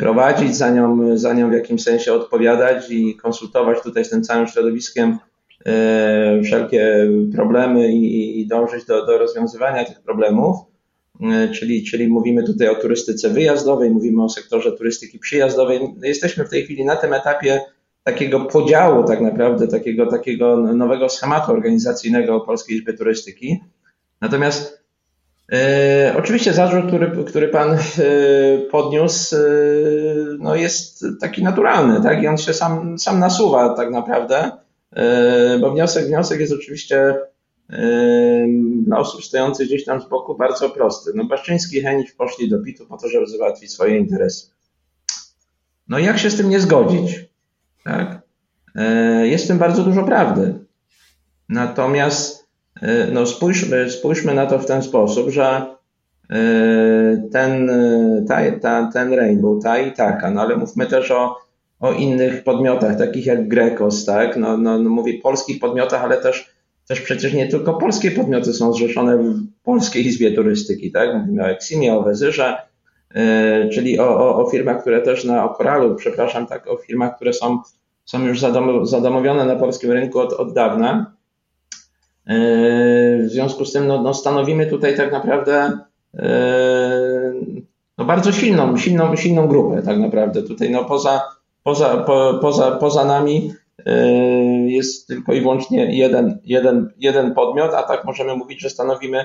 [0.01, 4.47] prowadzić, za nią, za nią w jakimś sensie odpowiadać i konsultować tutaj z tym całym
[4.47, 5.19] środowiskiem
[6.45, 10.57] wszelkie problemy i, i dążyć do, do rozwiązywania tych problemów.
[11.55, 15.81] Czyli, czyli mówimy tutaj o turystyce wyjazdowej, mówimy o sektorze turystyki przyjazdowej.
[16.03, 17.61] Jesteśmy w tej chwili na tym etapie,
[18.05, 23.61] takiego podziału tak naprawdę, takiego, takiego nowego schematu organizacyjnego Polskiej Izby Turystyki.
[24.21, 24.76] Natomiast e,
[26.19, 27.79] oczywiście zarzut, który, który Pan e,
[28.71, 29.41] podniósł, e,
[30.39, 32.23] no jest taki naturalny, tak?
[32.23, 34.51] I on się sam, sam nasuwa tak naprawdę.
[35.61, 37.15] bo wniosek, wniosek jest oczywiście
[38.85, 41.11] dla osób stojących gdzieś tam z boku bardzo prosty.
[41.15, 44.47] No Baszczyński i Henich poszli do PIT-u po to, żeby załatwić swoje interesy.
[45.89, 47.29] No jak się z tym nie zgodzić?
[47.85, 48.23] Tak?
[49.23, 50.55] Jest w tym bardzo dużo prawdy.
[51.49, 52.46] Natomiast
[53.13, 55.77] no spójrzmy, spójrzmy na to w ten sposób, że
[57.33, 57.71] ten,
[58.29, 61.37] ta, ta, ten Rainbow, ta i taka, no ale mówmy też o,
[61.81, 64.37] o innych podmiotach, takich jak Grekos, tak?
[64.37, 66.51] No, no, no mówię polskich podmiotach, ale też,
[66.89, 71.15] też przecież nie tylko polskie podmioty są zrzeszone w Polskiej Izbie Turystyki, tak?
[71.15, 72.57] Mówimy o Eximie, o Wezyrze,
[73.73, 77.59] czyli o, o, o firmach, które też na o przepraszam, tak, o firmach, które są,
[78.05, 81.16] są już zadom, zadomowione na polskim rynku od, od dawna.
[82.27, 85.79] Yy, w związku z tym no, no stanowimy tutaj tak naprawdę
[86.19, 87.63] Yy,
[87.99, 90.43] no bardzo silną, silną, silną grupę tak naprawdę.
[90.43, 91.23] Tutaj no poza,
[91.63, 93.53] poza, po, poza, poza nami
[93.87, 99.25] yy, jest tylko i wyłącznie jeden, jeden, jeden podmiot, a tak możemy mówić, że stanowimy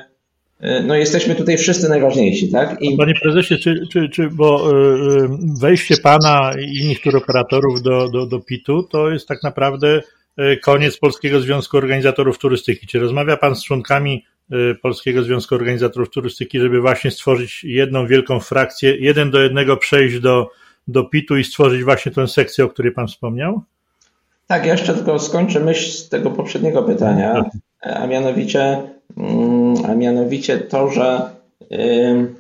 [0.87, 2.81] no jesteśmy tutaj wszyscy najważniejsi, tak?
[2.81, 2.97] I...
[2.97, 4.71] Panie prezesie, czy, czy, czy bo
[5.61, 10.01] wejście pana i innych turoperatorów do, do, do PIT-u to jest tak naprawdę
[10.63, 12.87] koniec Polskiego Związku Organizatorów Turystyki.
[12.87, 14.23] Czy rozmawia pan z członkami
[14.53, 20.19] Y, Polskiego Związku Organizatorów Turystyki, żeby właśnie stworzyć jedną wielką frakcję, jeden do jednego przejść
[20.19, 20.49] do,
[20.87, 23.61] do PIT-u i stworzyć właśnie tę sekcję, o której Pan wspomniał?
[24.47, 27.43] Tak, ja jeszcze tylko skończę myśl z tego poprzedniego pytania,
[27.81, 28.81] a mianowicie,
[29.17, 31.21] mm, a mianowicie to, że
[31.69, 32.35] yy,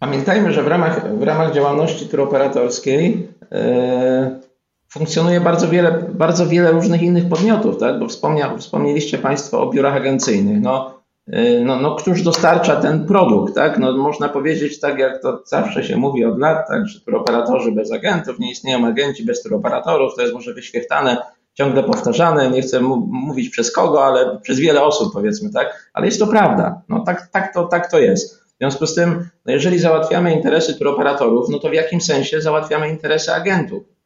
[0.00, 4.47] pamiętajmy, że w ramach, w ramach działalności turoperatorskiej yy,
[4.92, 7.98] funkcjonuje bardzo wiele, bardzo wiele różnych innych podmiotów, tak?
[7.98, 10.60] bo wspomnia, wspomnieliście Państwo o biurach agencyjnych.
[10.60, 13.78] No, y, no, no, któż dostarcza ten produkt, tak?
[13.78, 17.92] No, można powiedzieć, tak jak to zawsze się mówi od lat, tak, że turoperatorzy bez
[17.92, 21.16] agentów, nie istnieją agenci bez turoperatorów, to jest może wyświechtane,
[21.54, 25.90] ciągle powtarzane, nie chcę mówić przez kogo, ale przez wiele osób powiedzmy, tak?
[25.92, 28.40] Ale jest to prawda, no tak, tak, to, tak to jest.
[28.40, 32.88] W związku z tym, no jeżeli załatwiamy interesy turoperatorów, no to w jakim sensie załatwiamy
[32.88, 33.97] interesy agentów?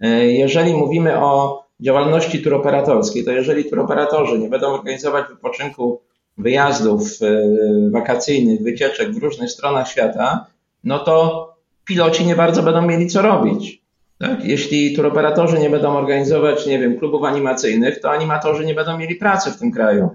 [0.00, 6.00] E, jeżeli mówimy o działalności turoperatorskiej, to jeżeli turoperatorzy nie będą organizować wypoczynku,
[6.38, 7.42] wyjazdów e,
[7.90, 10.46] wakacyjnych, wycieczek w różnych stronach świata,
[10.84, 11.48] no to
[11.84, 13.82] piloci nie bardzo będą mieli co robić.
[14.18, 14.44] Tak?
[14.44, 19.50] Jeśli turoperatorzy nie będą organizować, nie wiem, klubów animacyjnych, to animatorzy nie będą mieli pracy
[19.50, 20.10] w tym kraju.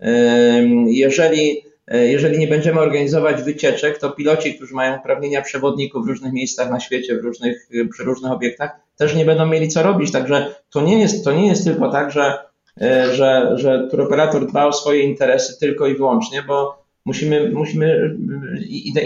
[0.00, 6.32] E, jeżeli jeżeli nie będziemy organizować wycieczek, to piloci, którzy mają uprawnienia przewodników w różnych
[6.32, 10.12] miejscach na świecie, w różnych, przy różnych obiektach, też nie będą mieli co robić.
[10.12, 12.38] Także to nie jest, to nie jest tylko tak, że,
[12.80, 18.16] e, że, że turoperator dba o swoje interesy tylko i wyłącznie, bo musimy, musimy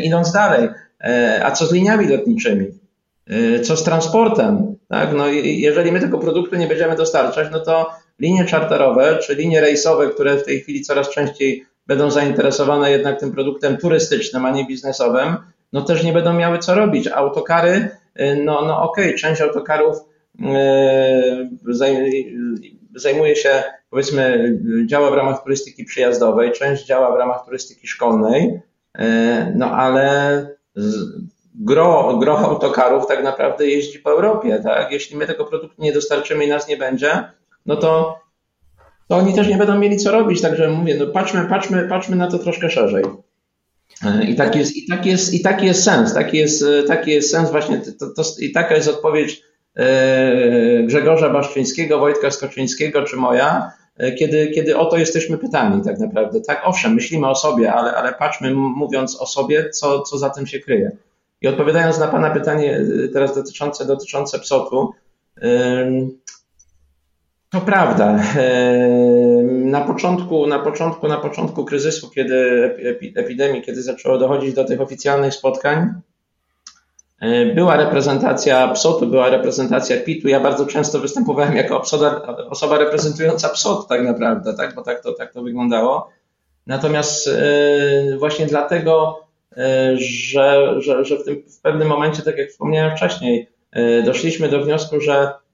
[0.03, 0.68] idąc dalej,
[1.00, 2.66] e, a co z liniami lotniczymi?
[3.62, 4.76] Co z transportem?
[4.88, 5.12] Tak?
[5.16, 10.09] No, jeżeli my tego produktu nie będziemy dostarczać, no to linie czarterowe czy linie rejsowe,
[10.09, 15.37] które w tej chwili coraz częściej będą zainteresowane jednak tym produktem turystycznym, a nie biznesowym,
[15.72, 17.09] no też nie będą miały co robić.
[17.09, 17.88] Autokary,
[18.44, 19.96] no, no okej, okay, część autokarów
[20.40, 20.44] y,
[22.94, 24.54] zajmuje się, powiedzmy,
[24.86, 28.60] działa w ramach turystyki przyjazdowej, część działa w ramach turystyki szkolnej,
[28.98, 29.02] y,
[29.54, 30.46] no ale
[31.54, 34.92] gro, gro autokarów tak naprawdę jeździ po Europie, tak?
[34.92, 37.24] Jeśli my tego produktu nie dostarczymy i nas nie będzie,
[37.66, 38.20] no to
[39.10, 40.42] to oni też nie będą mieli co robić.
[40.42, 43.04] Także mówię, no patrzmy, patrzmy, patrzmy na to troszkę szerzej.
[44.05, 47.11] E, I taki jest, i taki jest, i taki jest sens, taki jest, e, taki
[47.11, 49.42] jest sens właśnie, to, to, i taka jest odpowiedź
[49.76, 53.72] e, Grzegorza Baszczyńskiego, Wojtka Skoczyńskiego czy moja,
[54.18, 56.40] kiedy, kiedy o to jesteśmy pytani tak naprawdę.
[56.40, 60.46] Tak, owszem, myślimy o sobie, ale, ale patrzmy mówiąc o sobie, co, co za tym
[60.46, 60.90] się kryje.
[61.40, 62.81] I odpowiadając na Pana pytanie
[63.12, 64.92] teraz dotyczące, dotyczące psotu,
[67.50, 68.22] to prawda.
[69.70, 72.35] Na początku, na początku, na początku kryzysu, kiedy
[73.16, 75.88] epidemii, kiedy zaczęło dochodzić do tych oficjalnych spotkań,
[77.54, 80.28] była reprezentacja PSOT-u, była reprezentacja PIT-u.
[80.28, 84.74] Ja bardzo często występowałem jako osoba, osoba reprezentująca PSOT tak naprawdę, tak?
[84.74, 86.11] bo tak to, tak to wyglądało.
[86.66, 89.20] Natomiast e, właśnie dlatego,
[89.56, 94.48] e, że, że, że w, tym, w pewnym momencie, tak jak wspomniałem wcześniej, e, doszliśmy
[94.48, 95.49] do wniosku, że E,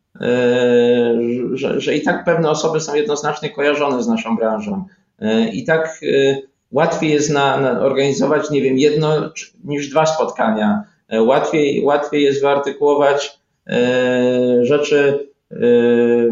[1.52, 4.85] że, że i tak pewne osoby są jednoznacznie kojarzone z naszą branżą.
[5.18, 6.37] E, I tak e,
[6.72, 9.33] łatwiej jest na, na organizować, nie wiem, jedno
[9.64, 10.85] niż dwa spotkania.
[11.12, 13.38] Łatwiej, łatwiej jest wyartykułować
[14.62, 15.29] rzeczy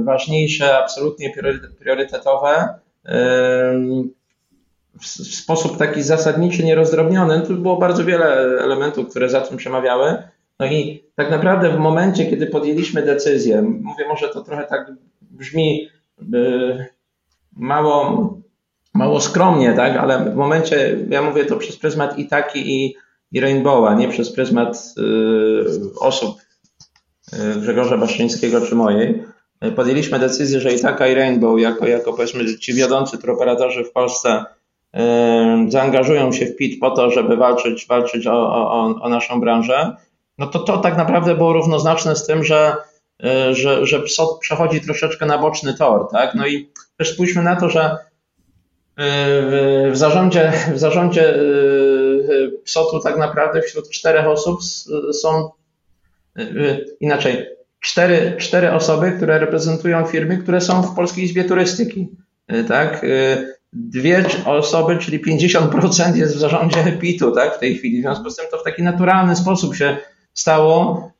[0.04, 1.32] ważniejsze, absolutnie
[1.78, 2.68] priorytetowe
[5.00, 7.40] w sposób taki zasadniczy, nierozdrobniony.
[7.40, 8.26] Tu było bardzo wiele
[8.60, 10.22] elementów, które za tym przemawiały.
[10.60, 15.88] No i tak naprawdę w momencie, kiedy podjęliśmy decyzję, mówię, może to trochę tak brzmi
[16.34, 16.86] y,
[17.56, 18.34] mało,
[18.94, 22.94] mało skromnie, tak, ale w momencie, ja mówię to przez pryzmat i taki i,
[23.32, 26.38] i Rainbowa, nie przez pryzmat y, osób
[27.32, 29.22] y, Grzegorza Baszczyńskiego czy mojej,
[29.76, 34.44] podjęliśmy decyzję, że i taka i Rainbow, jako, jako powiedzmy ci wiodący operatorzy w Polsce,
[35.68, 39.96] zaangażują się w PIT po to, żeby walczyć, walczyć o, o, o naszą branżę,
[40.38, 42.76] no to to tak naprawdę było równoznaczne z tym, że,
[43.24, 46.08] e, że, że PSOT przechodzi troszeczkę na boczny tor.
[46.12, 46.34] Tak?
[46.34, 47.96] No i też spójrzmy na to, że e,
[49.90, 51.40] w zarządzie, w zarządzie e,
[52.64, 54.60] PSOT-u tak naprawdę wśród czterech osób
[55.12, 55.50] są
[57.00, 57.46] inaczej,
[57.80, 62.08] cztery, cztery osoby, które reprezentują firmy, które są w Polskiej Izbie Turystyki.
[62.68, 63.06] Tak?
[63.74, 67.98] dwie osoby, czyli 50% jest w zarządzie PIT-u tak, w tej chwili.
[67.98, 69.96] W związku z tym to w taki naturalny sposób się
[70.34, 71.10] stało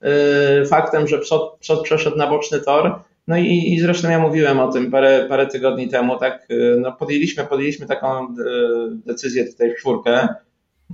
[0.63, 3.01] y, faktem, że PSOT, PSOT przeszedł na boczny tor.
[3.29, 6.93] No i, i zresztą ja mówiłem o tym parę, parę tygodni temu, tak, y, no
[6.93, 8.35] podjęliśmy, podjęliśmy taką y,
[9.07, 10.29] decyzję tutaj w czwórkę,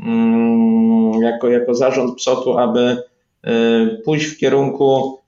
[0.03, 3.03] mm, jako, jako zarząd PSOT-u, aby
[4.05, 5.19] pójść w kierunku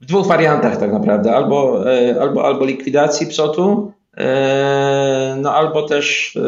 [0.00, 1.84] w dwóch wariantach tak naprawdę, albo,
[2.20, 3.92] albo, albo likwidacji PSOT-u,
[5.36, 6.38] no albo też,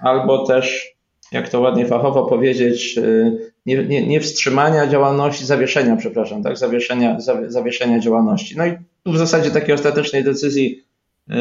[0.00, 0.97] albo też
[1.32, 7.16] jak to ładnie fachowo powiedzieć, y, nie, nie, nie wstrzymania działalności, zawieszenia, przepraszam, tak, zawieszenia,
[7.46, 8.56] zawieszenia działalności.
[8.56, 10.84] No i tu w zasadzie takiej ostatecznej decyzji
[11.30, 11.34] y,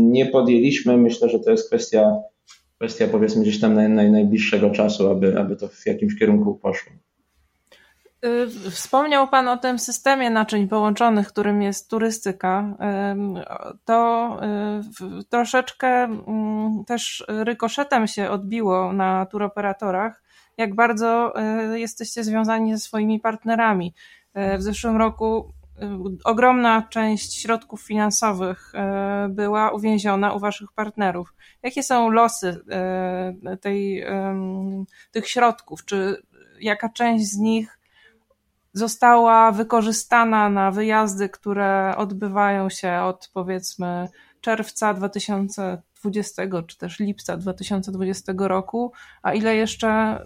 [0.00, 0.96] nie podjęliśmy.
[0.96, 2.16] Myślę, że to jest kwestia,
[2.78, 6.92] kwestia powiedzmy gdzieś tam naj, naj, najbliższego czasu, aby, aby to w jakimś kierunku poszło.
[8.24, 12.76] Y, wspomniał Pan o tym systemie naczyń połączonych, którym jest turystyka.
[13.84, 14.40] To
[15.20, 20.22] y, troszeczkę mm, też rykoszetem się odbiło na turoperatorach,
[20.56, 21.34] jak bardzo
[21.72, 23.94] y, jesteście związani ze swoimi partnerami.
[24.58, 25.52] W zeszłym roku
[26.24, 28.72] ogromna część środków finansowych
[29.28, 31.34] była uwięziona u Waszych partnerów.
[31.62, 32.60] Jakie są losy
[33.60, 34.04] tej,
[35.10, 35.84] tych środków?
[35.84, 36.22] Czy
[36.60, 37.77] jaka część z nich
[38.72, 44.08] została wykorzystana na wyjazdy, które odbywają się od powiedzmy
[44.40, 50.18] czerwca 2020 czy też lipca 2020 roku, a ile jeszcze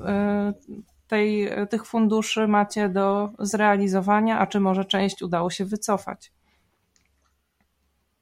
[0.71, 6.33] y, tej, tych funduszy macie do zrealizowania, a czy może część udało się wycofać?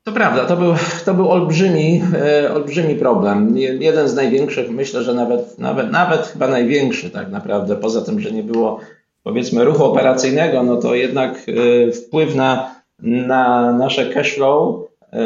[0.04, 3.58] To prawda, to był, to był olbrzymi, e, olbrzymi problem.
[3.58, 8.32] Jeden z największych, myślę, że nawet, nawet, nawet chyba największy tak naprawdę, poza tym, że
[8.32, 8.80] nie było
[9.22, 15.20] powiedzmy ruchu operacyjnego, no to jednak e, wpływ na, na nasze cash flow, e,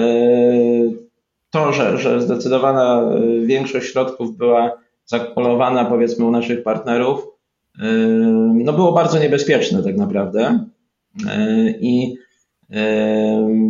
[1.50, 4.72] to, że, że zdecydowana e, większość środków była
[5.07, 7.26] zakumulowana powiedzmy u naszych partnerów,
[8.54, 10.64] no było bardzo niebezpieczne tak naprawdę.
[11.80, 12.16] I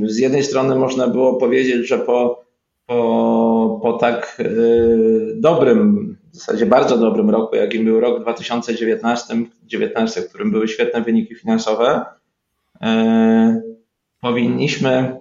[0.02, 2.44] z jednej strony można było powiedzieć, że po,
[2.86, 4.42] po, po tak
[5.34, 11.02] dobrym w zasadzie bardzo dobrym roku, jakim był rok 2019, 19, w którym były świetne
[11.02, 12.04] wyniki finansowe,
[12.82, 13.62] e,
[14.20, 15.20] powinniśmy,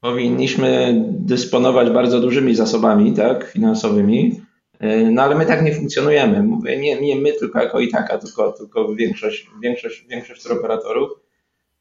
[0.00, 4.40] powinniśmy dysponować bardzo dużymi zasobami tak, finansowymi,
[4.80, 6.42] e, no ale my tak nie funkcjonujemy.
[6.42, 11.10] Mówię, nie, nie my tylko jako i taka, tylko, tylko większość, większość, większość operatorów.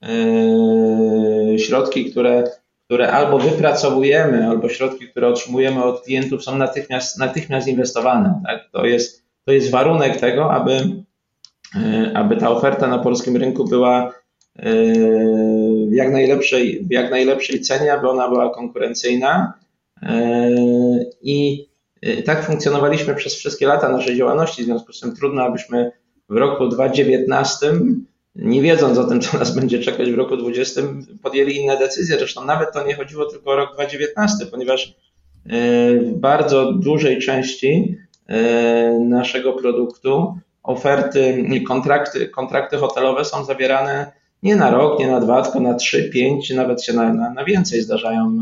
[0.04, 2.44] E, środki, które
[2.92, 8.42] które albo wypracowujemy, albo środki, które otrzymujemy od klientów są natychmiast, natychmiast inwestowane.
[8.48, 8.70] Tak?
[8.72, 11.04] To, jest, to jest warunek tego, aby,
[11.76, 14.14] e, aby ta oferta na polskim rynku była
[14.60, 14.74] e,
[15.90, 19.54] w jak najlepszej, w jak najlepszej cenie, aby ona była konkurencyjna.
[20.04, 20.50] E,
[21.22, 21.68] I
[22.26, 25.92] tak funkcjonowaliśmy przez wszystkie lata naszej działalności, w związku z tym trudno, abyśmy
[26.30, 27.74] w roku 2019
[28.36, 30.82] nie wiedząc o tym, co nas będzie czekać w roku 2020,
[31.24, 32.18] podjęli inne decyzje.
[32.18, 34.92] Zresztą nawet to nie chodziło tylko o rok 2019, ponieważ e,
[36.00, 44.12] w bardzo dużej części e, naszego produktu oferty, kontrakty, kontrakty hotelowe są zawierane
[44.44, 47.46] nie na rok, nie na dwa, tylko na trzy, pięć, nawet się na, na, na
[47.46, 48.38] więcej zdarzają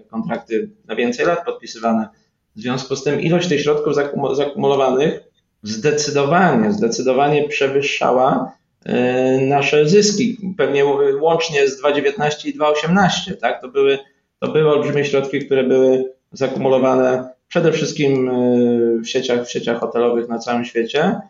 [0.00, 2.08] e, kontrakty, na więcej lat podpisywane.
[2.56, 3.94] W związku z tym ilość tych środków
[4.32, 5.20] zakumulowanych
[5.62, 8.52] zdecydowanie, zdecydowanie przewyższała
[9.40, 10.84] nasze zyski, pewnie
[11.20, 13.60] łącznie z 2,19 i 2,18, tak?
[13.60, 13.98] To były,
[14.38, 18.32] to były olbrzymie środki, które były zakumulowane przede wszystkim e,
[19.02, 21.20] w sieciach, w sieciach hotelowych na całym świecie.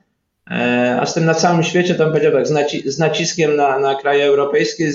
[0.51, 3.79] E, a z tym na całym świecie, bym powiedział tak, z, naci z naciskiem na,
[3.79, 4.93] na kraje europejskie,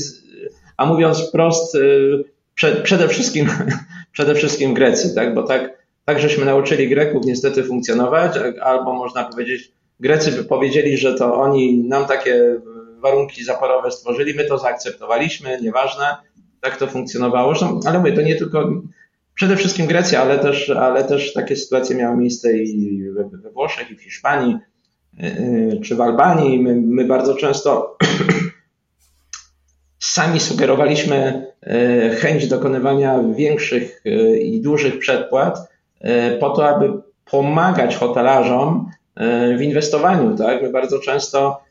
[0.78, 1.78] a mówiąc wprost,
[2.56, 3.48] prze, przede wszystkim,
[4.14, 5.34] przede wszystkim Grecji, tak?
[5.34, 11.14] Bo tak, tak żeśmy nauczyli Greków niestety funkcjonować, albo można powiedzieć, Grecy by powiedzieli, że
[11.14, 12.56] to oni nam takie
[13.00, 16.06] warunki zaporowe stworzyli, my to zaakceptowaliśmy, nieważne,
[16.62, 17.50] tak to funkcjonowało.
[17.50, 18.82] Zresztą, ale mówię, to nie tylko,
[19.34, 23.92] przede wszystkim Grecja, ale też, ale też takie sytuacje miały miejsce i we, we Włoszech,
[23.92, 24.58] i w Hiszpanii,
[25.18, 26.60] yy, czy w Albanii.
[26.60, 27.98] My, my bardzo często
[30.00, 34.02] sami sugerowaliśmy yy, chęć dokonywania większych
[34.42, 35.76] i dużych przedpłat
[36.40, 36.94] po to, aby
[37.26, 38.90] pomagać hotelarzom
[39.58, 40.36] w inwestowaniu.
[40.38, 40.62] Tak?
[40.62, 41.62] My bardzo często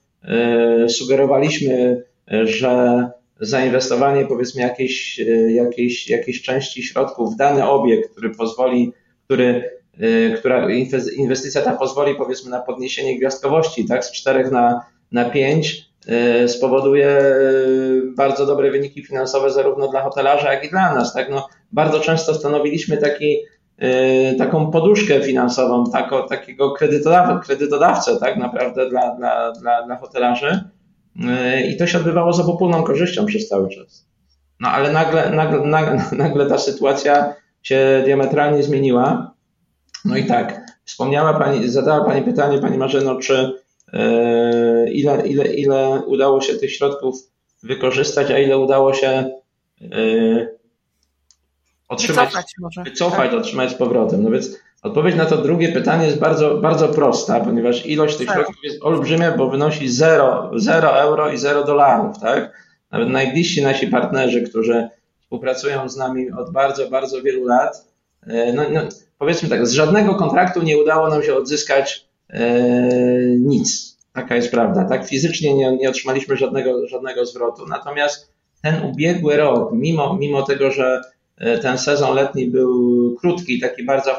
[0.89, 2.03] sugerowaliśmy,
[2.45, 8.93] że zainwestowanie powiedzmy jakiejś, e, jakiejś, jakiejś części środków w dany obiekt, który pozwoli,
[9.25, 9.71] który,
[10.01, 10.69] e, która
[11.17, 17.21] inwestycja ta pozwoli powiedzmy na podniesienie gwiazdkowości tak, z 4 na, na 5 e, spowoduje
[18.17, 21.15] bardzo dobre wyniki finansowe zarówno dla hotelarza, jak i dla nas.
[21.15, 21.31] Tak?
[21.31, 23.37] No, bardzo często stanowiliśmy taki,
[24.39, 26.73] taką poduszkę finansową, tako, takiego
[27.47, 30.65] kredytodawcę tak naprawdę dla, dla, dla, dla hotelarzy.
[31.69, 34.07] I to się odbywało z obopólną korzyścią przez cały czas.
[34.61, 39.35] No ale nagle, nagle, nagle, nagle ta sytuacja się diametralnie zmieniła.
[40.05, 43.53] No i tak, wspomniała Pani, zadała Pani pytanie, Pani Marzeno, czy
[43.93, 47.15] e, ile, ile, ile udało się tych środków
[47.63, 49.31] wykorzystać, a ile udało się
[51.89, 52.83] otrzymać, wycofać, może.
[52.83, 53.41] wycofać tak?
[53.41, 54.23] otrzymać z powrotem.
[54.23, 58.37] No więc Odpowiedź na to drugie pytanie jest bardzo, bardzo prosta, ponieważ ilość tych tak.
[58.37, 62.53] środków jest olbrzymia, bo wynosi 0, 0 euro i 0 dolarów, tak?
[62.91, 64.89] Nawet najbliżsi nasi partnerzy, którzy
[65.21, 67.89] współpracują z nami od bardzo, bardzo wielu lat,
[68.27, 68.81] e, no, no,
[69.19, 72.43] powiedzmy tak, z żadnego kontraktu nie udało nam się odzyskać e,
[73.39, 73.97] nic.
[74.13, 75.09] Taka jest prawda, tak?
[75.09, 77.67] Fizycznie nie, nie otrzymaliśmy żadnego, żadnego zwrotu.
[77.67, 78.33] Natomiast
[78.63, 81.01] ten ubiegły rok, mimo, mimo tego, że
[81.63, 84.11] ten sezon letni był krótki, taki bardzo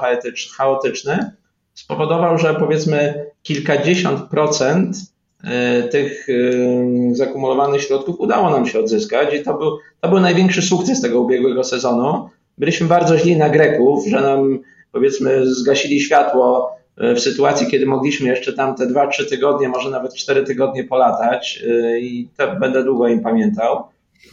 [0.57, 1.32] chaotyczny,
[1.74, 4.97] spowodował, że powiedzmy kilkadziesiąt procent
[5.43, 10.61] e, tych e, zakumulowanych środków udało nam się odzyskać i to był, to był największy
[10.61, 12.30] sukces tego ubiegłego sezonu.
[12.57, 14.59] Byliśmy bardzo źli na Greków, że nam
[14.91, 20.13] powiedzmy zgasili światło w sytuacji, kiedy mogliśmy jeszcze tam te dwa, trzy tygodnie, może nawet
[20.13, 21.63] cztery tygodnie polatać
[21.99, 23.84] i to będę długo im pamiętał.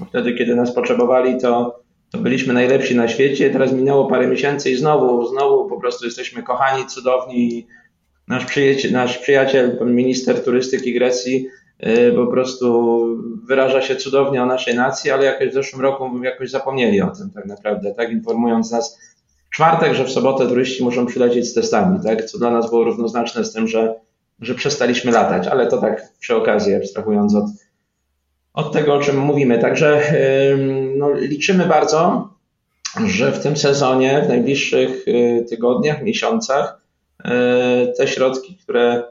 [0.09, 1.82] Wtedy, kiedy nas potrzebowali, to
[2.13, 3.51] to byliśmy najlepsi na świecie.
[3.51, 7.67] Teraz minęło parę miesięcy i znowu, znowu po prostu jesteśmy kochani, cudowni.
[8.29, 11.49] Nasz przyjaciel, nasz przyjaciel pan minister turystyki Grecji,
[11.87, 13.07] y, po prostu
[13.49, 17.31] wyraża się cudownie o naszej nacji, ale jakoś w zeszłym roku jakoś zapomnieli o tym
[17.31, 18.99] tak naprawdę, tak informując nas
[19.51, 22.85] w czwartek, że w sobotę turyści muszą przylecieć z testami, tak, co dla nas było
[22.85, 23.95] równoznaczne z tym, że,
[24.41, 27.45] że przestaliśmy latać, ale to tak przy okazji, abstrahując od,
[28.55, 29.59] od tego, o czym mówimy.
[29.59, 30.03] Także
[30.97, 32.33] no, liczymy bardzo,
[33.07, 36.81] że w tym sezonie, w najbliższych y, tygodniach, miesiącach,
[37.21, 37.29] y,
[37.97, 39.03] te środki, które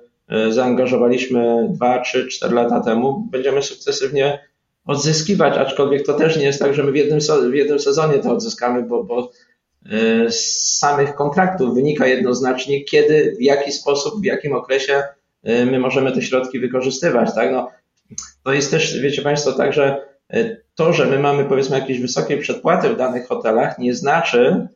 [0.48, 4.40] y, zaangażowaliśmy 2, 3, 4 lata temu, będziemy sukcesywnie
[4.86, 7.20] odzyskiwać, aczkolwiek to też nie jest tak, że my w jednym,
[7.52, 9.32] w jednym sezonie to odzyskamy, bo, bo
[10.30, 15.04] z samych kontraktów wynika jednoznacznie, kiedy, w jaki sposób, w jakim okresie
[15.44, 17.36] my możemy te środki wykorzystywać.
[17.36, 17.52] Tak?
[17.52, 17.72] No,
[18.44, 22.38] to jest też, wiecie Państwo, tak, że e, to, że my mamy powiedzmy jakieś wysokie
[22.38, 24.68] przedpłaty w danych hotelach, nie znaczy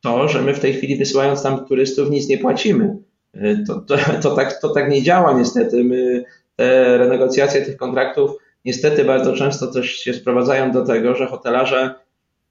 [0.00, 2.96] to, że my w tej chwili wysyłając tam turystów nic nie płacimy.
[3.34, 5.84] E, to, to, to, tak, to tak nie działa niestety.
[5.84, 6.24] My,
[6.56, 8.30] te renegocjacje tych kontraktów
[8.64, 11.94] niestety bardzo często też się sprowadzają do tego, że hotelarze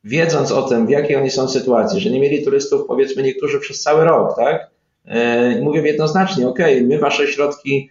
[0.04, 3.82] wiedząc o tym, w jakiej oni są sytuacji, że nie mieli turystów powiedzmy niektórzy przez
[3.82, 4.70] cały rok, tak?
[5.06, 7.90] E, mówią jednoznacznie, ok, my wasze środki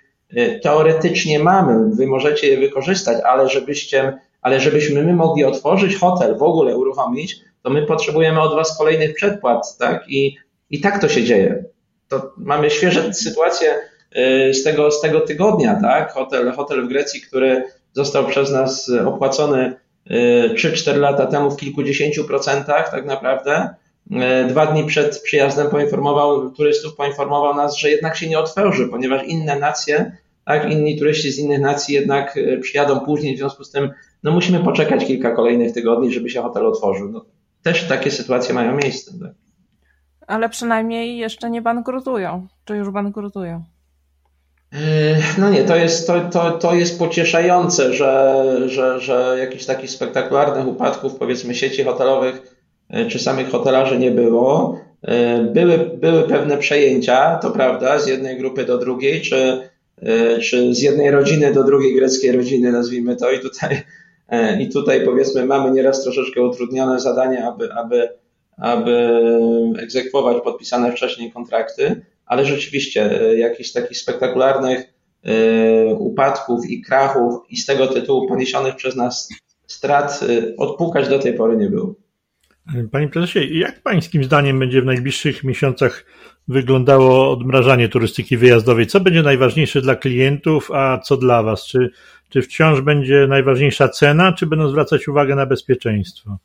[0.63, 6.43] teoretycznie mamy, wy możecie je wykorzystać, ale żebyście, ale żebyśmy my mogli otworzyć hotel, w
[6.43, 10.05] ogóle uruchomić, to my potrzebujemy od was kolejnych przedpłat, tak?
[10.09, 10.37] I,
[10.71, 11.65] i tak to się dzieje.
[12.09, 13.75] To mamy świeże sytuacje
[14.49, 16.13] y, z tego, z tego tygodnia, tak?
[16.13, 19.75] Hotel, hotel w Grecji, który został przez nas opłacony
[20.11, 23.75] 3-4 y, lata temu w kilkudziesięciu procentach, tak naprawdę.
[24.49, 29.59] Dwa dni przed przyjazdem poinformował turystów, poinformował nas, że jednak się nie otworzy, ponieważ inne
[29.59, 30.73] nacje tak?
[30.73, 33.91] Inni turyści z innych nacji jednak e, przyjadą później, w związku z tym
[34.23, 37.09] no musimy poczekać kilka kolejnych tygodni, żeby się hotel otworzył.
[37.09, 37.25] No,
[37.63, 39.13] też takie sytuacje mają miejsce.
[39.21, 39.31] Tak?
[40.27, 43.65] Ale przynajmniej jeszcze nie bankrutują, czy już bankrutują.
[44.73, 44.79] E,
[45.39, 50.67] no nie, to jest, to, to, to jest pocieszające, że, że, że jakichś takich spektakularnych
[50.67, 52.57] upadków, powiedzmy, sieci hotelowych
[52.91, 54.79] e, czy samych hotelarzy nie było.
[55.53, 59.70] Były, były pewne przejęcia, to prawda, z jednej grupy do drugiej, czy
[60.43, 63.83] czy z jednej rodziny do drugiej greckiej rodziny, nazwijmy to, i tutaj,
[64.29, 68.09] e, i tutaj powiedzmy mamy nieraz troszeczkę utrudnione zadanie, aby, aby,
[68.57, 69.21] aby
[69.79, 75.01] egzekwować podpisane wcześniej kontrakty, ale rzeczywiście e, jakichś takich spektakularnych
[75.99, 79.29] upadków i krachów i z tego tytułu poniesionych przez nas
[79.67, 80.21] strat
[80.59, 81.95] odpukać do tej pory nie było.
[82.93, 86.05] Panie prezesie, jak pańskim zdaniem będzie w najbliższych miesiącach
[86.51, 88.87] wyglądało odmrażanie turystyki wyjazdowej?
[88.87, 91.67] Co będzie najważniejsze dla klientów, a co dla Was?
[91.67, 91.91] Czy,
[92.29, 96.39] czy wciąż będzie najważniejsza cena, czy będą zwracać uwagę na bezpieczeństwo?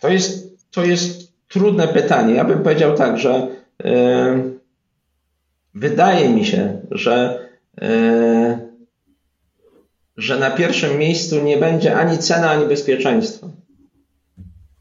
[0.00, 2.34] To jest, to jest trudne pytanie.
[2.34, 3.48] Ja bym powiedział tak, że
[3.84, 4.58] yy,
[5.74, 7.48] wydaje mi się, że
[7.80, 8.70] yy,
[10.16, 13.50] że na pierwszym miejscu nie będzie ani cena, ani bezpieczeństwo.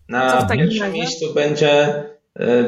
[0.10, 2.04] Na pierwszym miejscu będzie,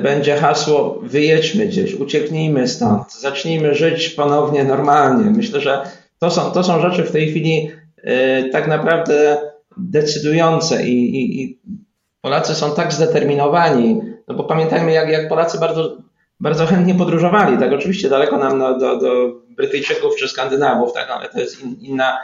[0.01, 5.31] będzie hasło wyjedźmy gdzieś, ucieknijmy stąd, zacznijmy żyć ponownie normalnie.
[5.31, 5.81] Myślę, że
[6.19, 7.71] to są, to są rzeczy w tej chwili
[8.03, 9.37] e, tak naprawdę
[9.77, 11.59] decydujące i, i, i
[12.21, 15.97] Polacy są tak zdeterminowani, no bo pamiętajmy, jak, jak Polacy bardzo,
[16.39, 21.29] bardzo chętnie podróżowali, tak oczywiście daleko nam no, do, do Brytyjczyków czy Skandynawów, tak, ale
[21.29, 22.17] to jest in, inna,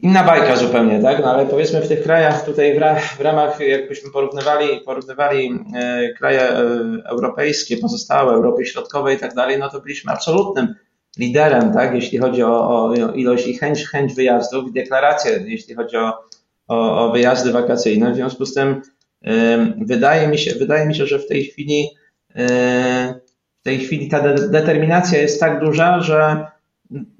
[0.00, 1.20] inna bajka zupełnie, tak?
[1.20, 6.12] No ale powiedzmy w tych krajach tutaj w, ra, w ramach, jakbyśmy porównywali, porównywali e,
[6.12, 6.60] kraje e,
[7.04, 10.74] europejskie, pozostałe, Europy Środkowej i tak dalej, no to byliśmy absolutnym
[11.18, 11.94] liderem, tak?
[11.94, 16.12] Jeśli chodzi o, o ilość i chęć, chęć wyjazdów i deklaracje, jeśli chodzi o,
[16.68, 18.12] o, o wyjazdy wakacyjne.
[18.12, 18.82] W związku z tym
[19.24, 21.88] e, wydaje mi się, wydaje mi się, że w tej chwili
[22.36, 23.20] e,
[23.60, 26.46] w tej chwili ta de determinacja jest tak duża, że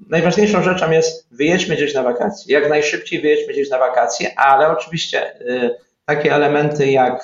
[0.09, 2.59] najważniejszą rzeczą jest wyjedźmy gdzieś na wakacje.
[2.59, 7.23] Jak najszybciej wyjedźmy gdzieś na wakacje, ale oczywiście y, takie elementy jak,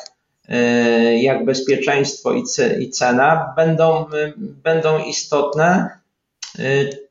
[0.50, 2.34] y, jak bezpieczeństwo
[2.80, 5.90] i cena będą, y, będą istotne.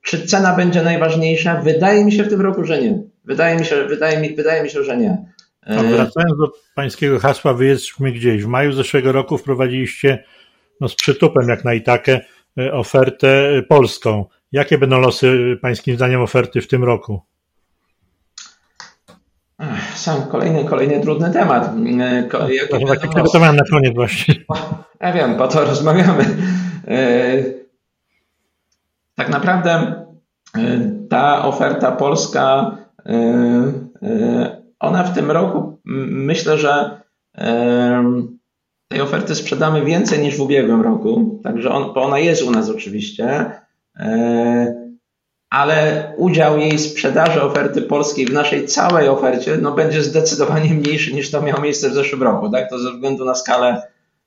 [0.02, 1.60] Czy cena będzie najważniejsza?
[1.60, 3.02] Wydaje mi się w tym roku, że nie.
[3.24, 5.24] Wydaje mi się, wydaje mi, wydaje mi się że nie.
[5.66, 8.42] No, wracając do pańskiego hasła, wyjedźmy gdzieś.
[8.42, 10.24] W maju zeszłego roku wprowadziliście
[10.80, 12.20] no, z przytupem jak na Itakę
[12.72, 14.24] ofertę polską.
[14.52, 17.20] Jakie będą losy Pańskim zdaniem oferty w tym roku?
[19.94, 21.70] Sam kolejny, kolejny trudny temat.
[22.60, 24.34] Jakie no, tak przygotowałem na koniec właśnie.
[25.00, 26.24] Ja wiem, po to rozmawiamy.
[26.88, 27.32] E,
[29.14, 32.76] tak naprawdę e, ta oferta polska,
[33.06, 37.00] e, ona w tym roku myślę, że
[38.88, 42.70] tej oferty sprzedamy więcej niż w ubiegłym roku, także on, bo ona jest u nas
[42.70, 43.50] oczywiście,
[45.52, 51.30] ale udział jej sprzedaży oferty polskiej w naszej całej ofercie no, będzie zdecydowanie mniejszy niż
[51.30, 52.70] to miało miejsce w zeszłym roku, tak?
[52.70, 53.82] To ze względu na skalę,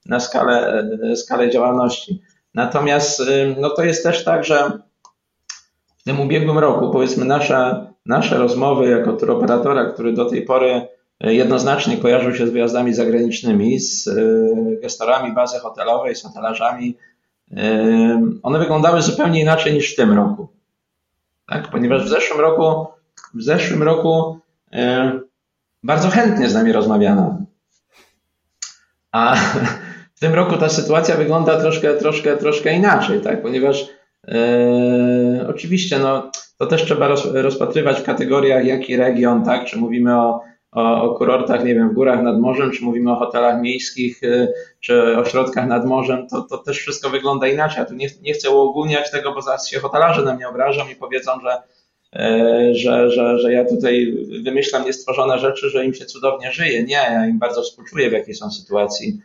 [0.05, 2.21] na skalę, e, skalę działalności.
[2.53, 4.71] Natomiast e, no, to jest też tak, że
[5.97, 10.87] w tym ubiegłym roku, powiedzmy, nasze, nasze rozmowy jako turoperatora, który do tej pory
[11.19, 14.09] jednoznacznie kojarzył się z wyjazdami zagranicznymi, z
[14.81, 16.97] gestorami bazy hotelowej, z hotelarzami,
[18.43, 20.47] one wyglądały zupełnie inaczej niż w tym roku.
[21.47, 21.69] Tak?
[21.69, 22.87] Ponieważ w zeszłym roku,
[23.33, 24.39] w zeszłym roku
[25.83, 27.37] bardzo chętnie z nami rozmawiano.
[29.11, 29.35] A
[30.15, 33.41] w tym roku ta sytuacja wygląda troszkę, troszkę, troszkę inaczej, tak?
[33.41, 33.89] ponieważ
[34.27, 39.65] e, oczywiście no, to też trzeba roz, rozpatrywać w kategoriach jaki region, tak?
[39.65, 40.41] czy mówimy o
[40.75, 44.53] o, o kurortach, nie wiem, w górach nad morzem, czy mówimy o hotelach miejskich, y,
[44.79, 47.79] czy ośrodkach nad morzem, to, to też wszystko wygląda inaczej.
[47.79, 50.95] Ja tu nie, nie chcę uogólniać tego, bo zaraz się hotelarze na mnie obrażą i
[50.95, 51.57] powiedzą, że,
[52.13, 56.83] e, że, że, że ja tutaj wymyślam niestworzone rzeczy, że im się cudownie żyje.
[56.83, 59.19] Nie, ja im bardzo współczuję, w jakiej są sytuacji.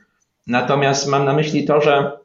[0.47, 2.19] Natomiast mam na myśli to, że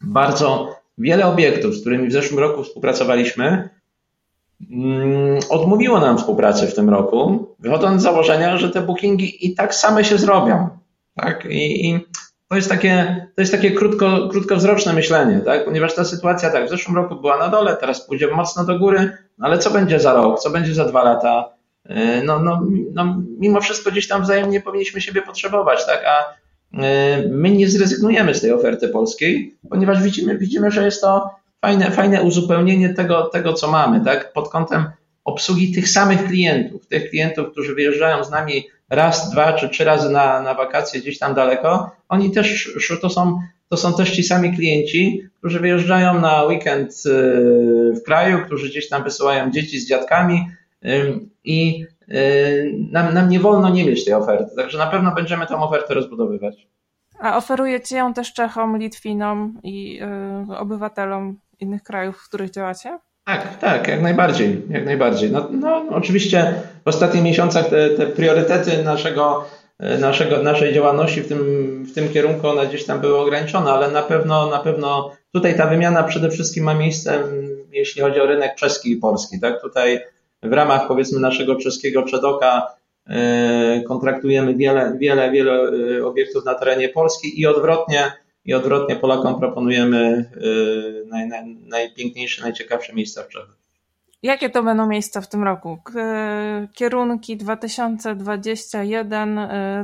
[0.00, 3.68] bardzo wiele obiektów, z którymi w zeszłym roku współpracowaliśmy,
[5.48, 10.04] odmówiło nam współpracy w tym roku, wychodząc z założenia, że te bookingi i tak same
[10.04, 10.68] się zrobią.
[11.16, 11.44] Tak?
[11.44, 12.00] I, i
[12.48, 15.64] to jest takie, to jest takie krótko, krótkowzroczne myślenie, tak?
[15.64, 19.12] ponieważ ta sytuacja tak, w zeszłym roku była na dole, teraz pójdzie mocno do góry,
[19.38, 21.48] no ale co będzie za rok, co będzie za dwa lata?
[21.84, 26.04] E, no, no, no, mimo wszystko gdzieś tam wzajemnie powinniśmy siebie potrzebować, tak?
[26.06, 26.34] a
[26.82, 31.30] e, my nie zrezygnujemy z tej oferty polskiej, ponieważ widzimy, widzimy że jest to
[31.60, 34.32] fajne, fajne uzupełnienie tego, tego, co mamy, tak?
[34.32, 34.84] Pod kątem
[35.24, 40.10] obsługi tych samych klientów, tych klientów, którzy wyjeżdżają z nami raz, dwa czy trzy razy
[40.10, 44.56] na, na wakacje gdzieś tam daleko, oni też to są, to są też ci sami
[44.56, 50.46] klienci, którzy wyjeżdżają na weekend y, w kraju, którzy gdzieś tam wysyłają dzieci z dziadkami
[51.44, 54.56] i y, nam, nam nie wolno nie mieć tej oferty.
[54.56, 56.66] Także na pewno będziemy tą ofertę rozbudowywać.
[57.18, 60.00] A oferujecie ją też Czechom, Litwinom i
[60.50, 62.98] y, obywatelom innych krajów, w których działacie?
[63.24, 65.30] Tak, tak, jak najbardziej, jak najbardziej.
[65.30, 66.54] No, no oczywiście
[66.84, 69.44] w ostatnich miesiącach te, te priorytety naszego,
[70.00, 71.40] naszego, naszej działalności w tym,
[71.84, 75.66] w tym kierunku one gdzieś tam były ograniczone, ale na pewno, na pewno tutaj ta
[75.66, 77.22] wymiana przede wszystkim ma miejsce,
[77.72, 79.40] jeśli chodzi o rynek czeski i polski.
[79.40, 79.60] Tak?
[79.60, 80.00] Tutaj
[80.42, 82.74] w ramach powiedzmy naszego czeskiego Czedoka
[83.06, 85.52] e, kontraktujemy wiele, wiele, wiele
[85.98, 88.12] e, obiektów na terenie Polski i odwrotnie,
[88.50, 90.24] i odwrotnie Polakom proponujemy e,
[91.08, 93.60] naj, naj, najpiękniejsze, najciekawsze miejsca w Czechach.
[94.22, 95.78] Jakie to będą miejsca w tym roku?
[96.74, 99.40] Kierunki 2021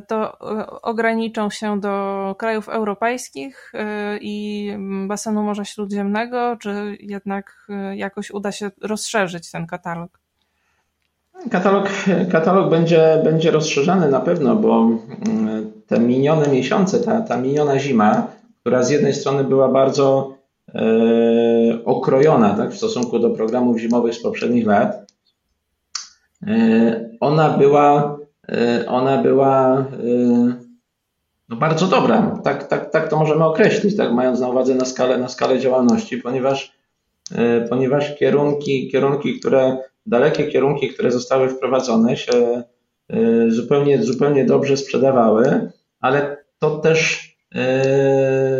[0.09, 0.39] to
[0.83, 3.73] ograniczą się do krajów europejskich
[4.21, 4.73] i
[5.07, 10.19] basenu Morza Śródziemnego, czy jednak jakoś uda się rozszerzyć ten katalog?
[11.51, 11.89] Katalog,
[12.33, 14.89] katalog będzie, będzie rozszerzany na pewno, bo
[15.27, 18.27] mm, te minione miesiące, ta, ta miniona zima,
[18.67, 20.35] która z jednej strony była bardzo
[20.75, 20.83] e,
[21.85, 25.13] okrojona tak, w stosunku do programów zimowych z poprzednich lat,
[26.47, 29.85] e, ona była, e, ona była e,
[31.49, 32.41] no bardzo dobra.
[32.45, 36.17] Tak, tak, tak to możemy określić, tak, mając na uwadze na skalę, na skalę działalności,
[36.17, 36.73] ponieważ,
[37.35, 42.63] e, ponieważ kierunki, kierunki, które dalekie kierunki, które zostały wprowadzone, się
[43.15, 47.36] y, zupełnie, zupełnie dobrze sprzedawały, ale to też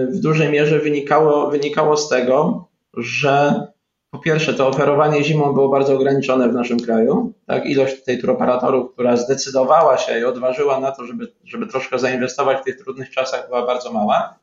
[0.09, 2.65] w dużej mierze wynikało, wynikało z tego,
[2.97, 3.67] że
[4.11, 7.33] po pierwsze, to oferowanie zimą było bardzo ograniczone w naszym kraju.
[7.47, 7.67] Tak?
[7.67, 12.65] Ilość tej turoperatorów, która zdecydowała się i odważyła na to, żeby, żeby troszkę zainwestować w
[12.65, 14.39] tych trudnych czasach, była bardzo mała.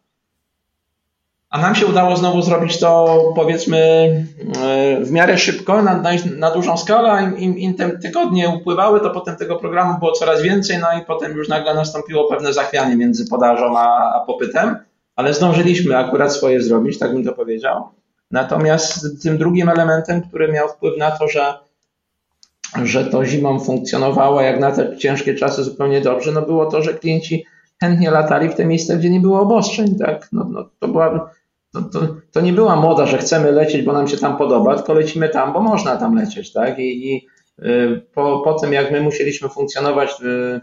[1.54, 3.78] A nam się udało znowu zrobić to, powiedzmy,
[4.64, 7.32] e, w miarę szybko, na, na, na dużą skalę.
[7.38, 11.38] Im, im te tygodnie upływały, to potem tego programu było coraz więcej, no i potem
[11.38, 14.76] już nagle nastąpiło pewne zachwianie między podażą a, a popytem,
[15.16, 17.84] ale zdążyliśmy akurat swoje zrobić, tak bym to powiedział.
[18.32, 21.54] Natomiast tym drugim elementem, który miał wpływ na to, że,
[22.84, 26.94] że to zimą funkcjonowało jak na te ciężkie czasy zupełnie dobrze, no było to, że
[26.94, 27.46] klienci
[27.82, 29.96] chętnie latali w te miejsca, gdzie nie było obostrzeń.
[30.00, 30.28] Tak?
[30.32, 31.30] No, no, to była
[31.74, 34.94] to, to, to, nie była moda, że chcemy lecieć, bo nam się tam podoba, tylko
[34.94, 36.80] lecimy tam, bo można tam lecieć, tak?
[36.80, 37.28] I, i
[37.60, 40.62] y, po, po tym, jak my musieliśmy funkcjonować w, y,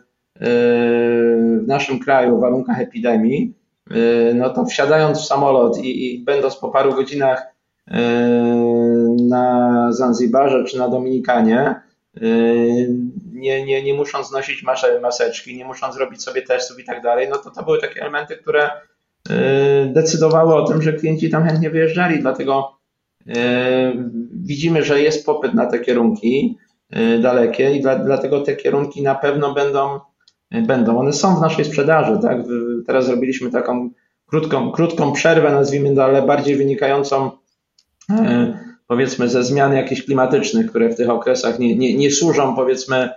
[1.61, 3.55] w naszym kraju w warunkach epidemii,
[3.93, 7.47] y, no to wsiadając w samolot i, i będąc po paru godzinach
[9.29, 11.81] na Zanzibarze czy na Dominikanie,
[13.33, 14.65] nie, nie, nie musząc nosić
[15.03, 18.37] maseczki, nie musząc robić sobie testów i tak dalej, no to to były takie elementy,
[18.37, 18.71] które
[19.93, 22.79] decydowały o tym, że klienci tam chętnie wyjeżdżali, dlatego
[23.29, 23.93] e,
[24.33, 26.59] widzimy, że jest popyt na te kierunki
[26.91, 30.01] e, dalekie i dla, dlatego te kierunki na pewno będą,
[30.51, 30.99] będą.
[30.99, 32.39] One są w naszej sprzedaży, tak?
[32.87, 33.91] Teraz zrobiliśmy taką
[34.27, 37.31] krótką, krótką przerwę, nazwijmy to, ale bardziej wynikającą
[38.87, 43.09] powiedzmy ze zmian jakichś klimatycznych, które w tych okresach nie, nie, nie służą powiedzmy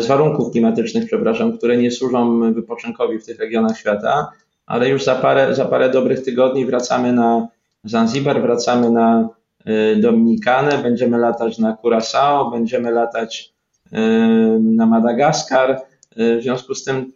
[0.00, 4.32] z warunków klimatycznych, przepraszam, które nie służą wypoczynkowi w tych regionach świata
[4.70, 7.48] ale już za parę, za parę dobrych tygodni wracamy na
[7.84, 9.28] Zanzibar, wracamy na
[9.68, 13.52] y, Dominikanę, będziemy latać na Curaçao, będziemy latać
[13.92, 13.96] y,
[14.60, 15.82] na Madagaskar,
[16.18, 17.12] y, w związku z tym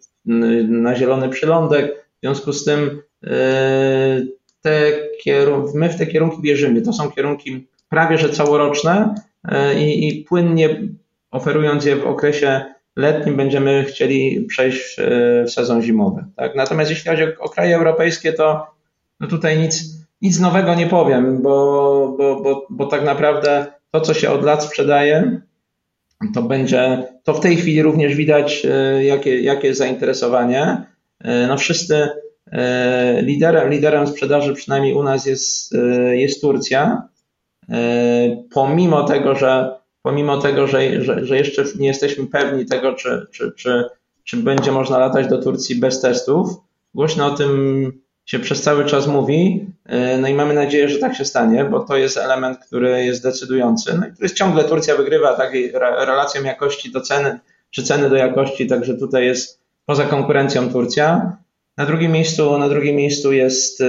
[0.69, 3.03] na Zielony Przylądek, w związku z tym
[4.61, 4.93] te
[5.75, 6.83] my w te kierunki bierzemy.
[6.83, 9.15] To są kierunki prawie że całoroczne
[9.79, 10.81] i, i płynnie
[11.31, 14.97] oferując je w okresie letnim będziemy chcieli przejść
[15.47, 16.25] w sezon zimowy.
[16.37, 16.55] Tak?
[16.55, 18.67] Natomiast jeśli chodzi o, kraje europejskie, to
[19.21, 19.85] no tutaj nic,
[20.23, 24.65] nic nowego nie powiem, bo, bo, bo, bo tak naprawdę to, co się od lat
[24.65, 25.41] sprzedaje,
[26.35, 30.87] to będzie, to w tej chwili również widać, e, jakie, jakie jest zainteresowanie.
[31.21, 32.09] E, no wszyscy
[32.53, 35.75] e, liderem, liderem sprzedaży przynajmniej u nas jest,
[36.13, 37.09] jest Turcja.
[38.55, 43.53] Pomimo tego, że pomimo tego, że, że, że jeszcze nie jesteśmy pewni tego, czy, czy,
[43.53, 43.85] czy,
[44.25, 46.49] czy będzie można latać do Turcji bez testów.
[46.95, 47.93] Głośno o tym
[48.27, 51.81] się przez cały czas mówi, e, no i mamy nadzieję, że tak się stanie, bo
[51.81, 53.99] to jest element, który jest decydujący.
[53.99, 55.73] No i jest ciągle Turcja wygrywa takiej
[56.07, 57.39] relacją jakości do ceny,
[57.71, 61.37] czy ceny do jakości, także tutaj jest poza konkurencją Turcja.
[61.77, 63.83] Na drugim miejscu, na drugim miejscu jest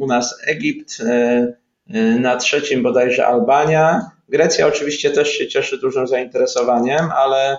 [0.00, 1.52] u nas Egipt, e, e,
[2.20, 7.58] na trzecim bodajże Albania, Grecja oczywiście też się cieszy dużym zainteresowaniem, ale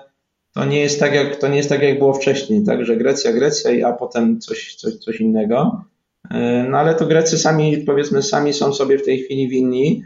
[0.53, 3.33] to nie jest tak, jak, to nie jest tak, jak było wcześniej, tak, że Grecja,
[3.33, 5.85] Grecja, a potem coś, coś, coś innego.
[6.69, 10.03] No ale to Grecy sami, powiedzmy, sami są sobie w tej chwili winni,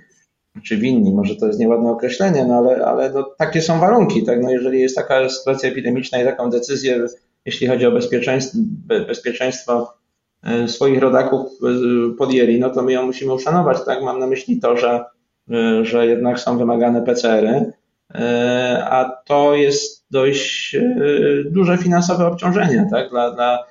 [0.63, 4.41] czy winni, może to jest nieładne określenie, no ale, ale no, takie są warunki, tak,
[4.41, 7.05] no jeżeli jest taka sytuacja epidemiczna i taką decyzję,
[7.45, 8.57] jeśli chodzi o bezpieczeństwo,
[9.07, 9.93] bezpieczeństwo
[10.67, 14.77] swoich rodaków e, podjęli, no to my ją musimy uszanować, tak, mam na myśli to,
[14.77, 15.05] że
[15.51, 17.73] Y, że jednak są wymagane PCR-y.
[18.83, 20.75] a to jest dość
[21.45, 23.65] duże finansowe obciążenie tak, dla, dla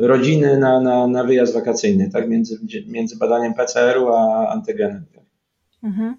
[0.00, 5.04] rodziny na, na, na wyjazd wakacyjny, tak, między, między badaniem PCR-u a antygenem.
[5.82, 6.16] Mhm.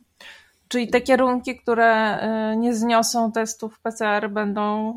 [0.67, 2.19] Czyli te kierunki, które
[2.57, 4.93] nie zniosą testów PCR, będą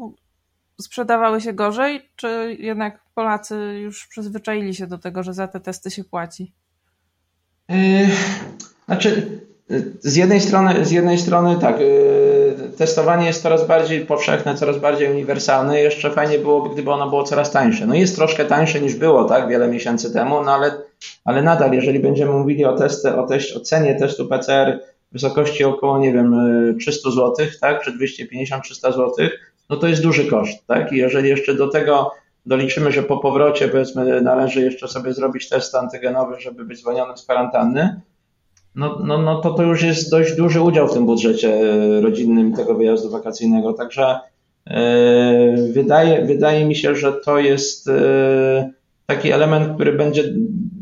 [0.81, 5.91] sprzedawały się gorzej, czy jednak Polacy już przyzwyczaili się do tego, że za te testy
[5.91, 6.53] się płaci?
[8.87, 9.41] Znaczy,
[10.01, 15.11] z jednej strony, z jednej strony tak, y, testowanie jest coraz bardziej powszechne, coraz bardziej
[15.11, 15.81] uniwersalne.
[15.81, 17.87] Jeszcze fajnie byłoby, gdyby ono było coraz tańsze.
[17.87, 20.73] No jest troszkę tańsze niż było, tak, wiele miesięcy temu, no ale,
[21.25, 25.65] ale nadal, jeżeli będziemy mówili o, testy, o, teść, o cenie testu PCR w wysokości
[25.65, 26.35] około, nie wiem,
[26.79, 29.13] 300 zł, tak, czy 250-300 zł,
[29.71, 30.93] no to jest duży koszt, tak?
[30.93, 32.11] I jeżeli jeszcze do tego
[32.47, 37.23] doliczymy, że po powrocie, powiedzmy, należy jeszcze sobie zrobić test antygenowy, żeby być zwolnionym z
[37.23, 38.01] kwarantanny,
[38.75, 42.55] no, no, no to to już jest dość duży udział w tym budżecie e, rodzinnym
[42.55, 43.73] tego wyjazdu wakacyjnego.
[43.73, 44.19] Także
[44.67, 48.73] yy, wydaje, wydaje mi się, że to jest yy,
[49.07, 50.25] taki element, który będzie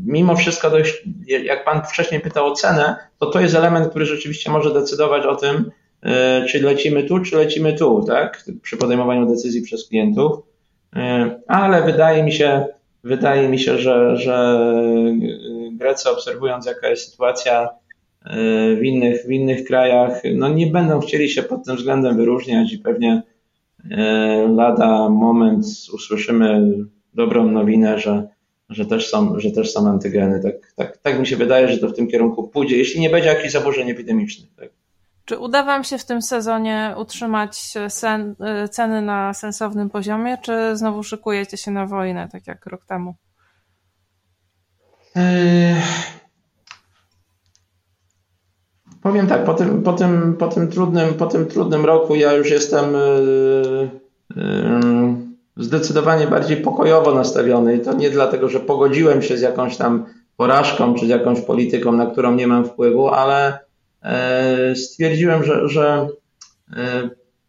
[0.05, 1.07] mimo wszystko dość,
[1.43, 5.35] jak Pan wcześniej pytał o cenę, to to jest element, który rzeczywiście może decydować o
[5.35, 5.71] tym,
[6.03, 6.11] yy,
[6.49, 10.48] czy lecimy tu, czy lecimy tu, tak, przy podejmowaniu decyzji przez klientów.
[11.47, 12.65] Ale wydaje mi się,
[13.03, 14.59] wydaje mi się, że, że
[15.71, 17.69] Grecy obserwując jaka jest sytuacja
[18.25, 18.35] e,
[18.75, 22.77] w innych, w innych krajach, no nie będą chcieli się pod tym względem wyróżniać i
[22.77, 23.21] pewnie
[23.91, 26.73] e, lada moment usłyszymy
[27.13, 28.27] dobrą nowinę, że,
[28.69, 30.39] że, też, są, że też są antygeny.
[30.43, 33.29] Tak, tak, tak mi się wydaje, że to w tym kierunku pójdzie, jeśli nie będzie
[33.29, 34.49] jakichś zaburzeń epidemicznych.
[34.55, 34.78] Tak.
[35.29, 40.77] Czy uda Wam się w tym sezonie utrzymać sen, e, ceny na sensownym poziomie, czy
[40.77, 43.15] znowu szykujecie się na wojnę, tak jak rok temu?
[45.15, 45.21] Yy,
[49.01, 52.51] powiem tak, po tym, po, tym, po, tym trudnym, po tym trudnym roku ja już
[52.51, 53.89] jestem yy,
[54.35, 55.15] yy,
[55.57, 60.05] zdecydowanie bardziej pokojowo nastawiony i to nie dlatego, że pogodziłem się z jakąś tam
[60.37, 63.68] porażką czy z jakąś polityką, na którą nie mam wpływu, ale
[64.75, 66.07] stwierdziłem, że, że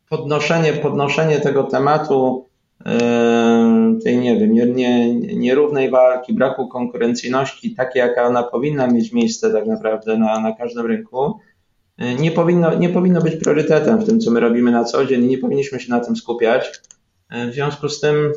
[0.08, 2.46] podnoszenie, podnoszenie tego tematu
[4.04, 9.52] tej, nie wiem, nie, nie, nierównej walki, braku konkurencyjności, takiej, jaka ona powinna mieć miejsce
[9.52, 11.38] tak naprawdę na, na każdym rynku,
[12.18, 15.28] nie powinno, nie powinno być priorytetem w tym, co my robimy na co dzień i
[15.28, 16.80] nie powinniśmy się na tym skupiać.
[17.30, 18.32] W związku z tym,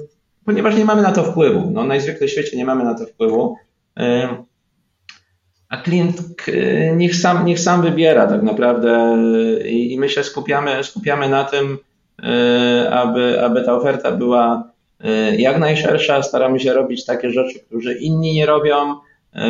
[0.45, 3.55] ponieważ nie mamy na to wpływu, no najzwykle w świecie nie mamy na to wpływu,
[5.83, 6.21] klient
[6.95, 9.17] niech sam, niech sam wybiera tak naprawdę
[9.65, 11.77] i, i my się skupiamy, skupiamy na tym,
[12.91, 14.73] aby, aby ta oferta była
[15.03, 16.23] E, jak najszersza.
[16.23, 18.95] Staramy się robić takie rzeczy, które inni nie robią,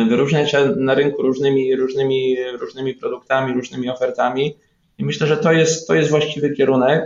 [0.08, 4.56] wyróżniać się na rynku różnymi, różnymi, różnymi produktami, różnymi ofertami.
[4.98, 7.02] I myślę, że to jest, to jest właściwy kierunek.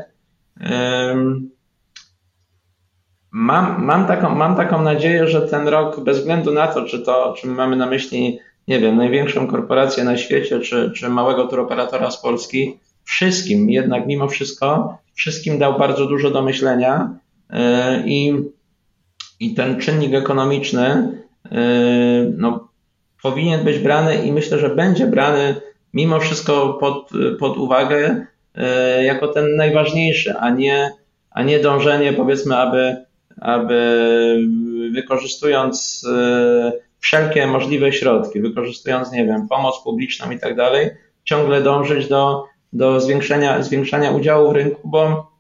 [3.30, 7.34] Mam, mam, taką, mam taką nadzieję, że ten rok, bez względu na to, czy to,
[7.38, 8.38] czy mamy na myśli,
[8.68, 14.28] nie wiem, największą korporację na świecie, czy, czy małego turoperatora z Polski, wszystkim jednak mimo
[14.28, 17.18] wszystko, wszystkim dał bardzo dużo do myślenia
[17.50, 18.34] E, I,
[19.40, 21.60] i ten czynnik ekonomiczny e,
[22.36, 22.68] no,
[23.22, 25.54] powinien być brany i myślę, że będzie brany
[25.94, 30.90] mimo wszystko pod, pod uwagę e, jako ten najważniejszy, a nie,
[31.30, 32.96] a nie dążenie powiedzmy, aby,
[33.40, 33.78] aby
[34.94, 36.06] wykorzystując
[37.00, 40.90] wszelkie możliwe środki, wykorzystując, nie wiem, pomoc publiczną i tak dalej,
[41.24, 45.30] ciągle dążyć do, do zwiększenia, zwiększania udziału w rynku, bo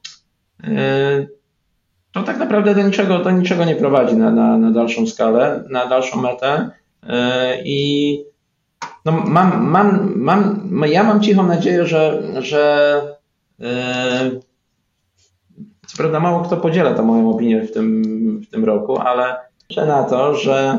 [2.12, 5.86] to tak naprawdę do niczego, do niczego nie prowadzi na, na, na dalszą skalę, na
[5.86, 6.70] dalszą metę.
[7.08, 8.24] E, I
[9.04, 13.02] no mam, mam, mam, ja mam cichą nadzieję, że, że
[13.60, 14.30] e,
[15.86, 18.02] co prawda mało kto podziela tę moją opinię w tym,
[18.40, 19.36] w tym roku, ale
[19.70, 20.78] liczę na to, że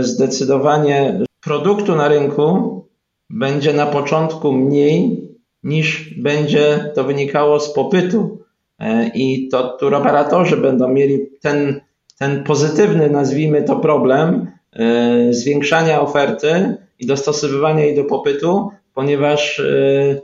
[0.00, 2.82] zdecydowanie produktu na rynku
[3.30, 5.28] będzie na początku mniej
[5.62, 8.42] niż będzie to wynikało z popytu.
[8.78, 11.80] E, i to turoperatorzy będą mieli ten,
[12.18, 20.20] ten pozytywny, nazwijmy to problem, e, zwiększania oferty i dostosowywania jej do popytu, ponieważ, e,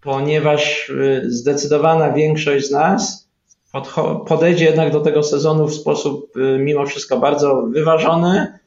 [0.00, 0.92] ponieważ
[1.26, 3.23] zdecydowana większość z nas
[4.26, 8.58] podejdzie jednak do tego sezonu w sposób mimo wszystko bardzo wyważony,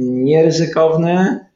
[0.00, 1.46] nieryzykowny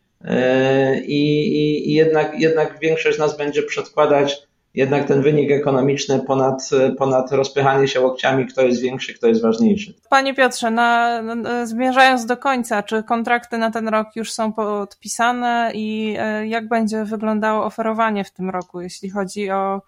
[1.06, 1.48] i,
[1.88, 7.88] i, jednak, jednak większość z nas będzie przedkładać jednak ten wynik ekonomiczny ponad, ponad rozpychanie
[7.88, 9.94] się łokciami, kto jest większy, kto jest ważniejszy.
[10.10, 15.70] Panie Piotrze, na, na, zmierzając do końca, czy kontrakty na ten rok już są podpisane
[15.74, 19.82] i e, jak będzie wyglądało oferowanie w tym roku, jeśli chodzi o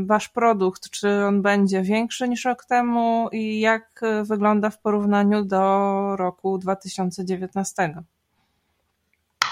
[0.00, 6.16] wasz produkt, czy on będzie większy niż rok temu i jak wygląda w porównaniu do
[6.16, 7.94] roku 2019?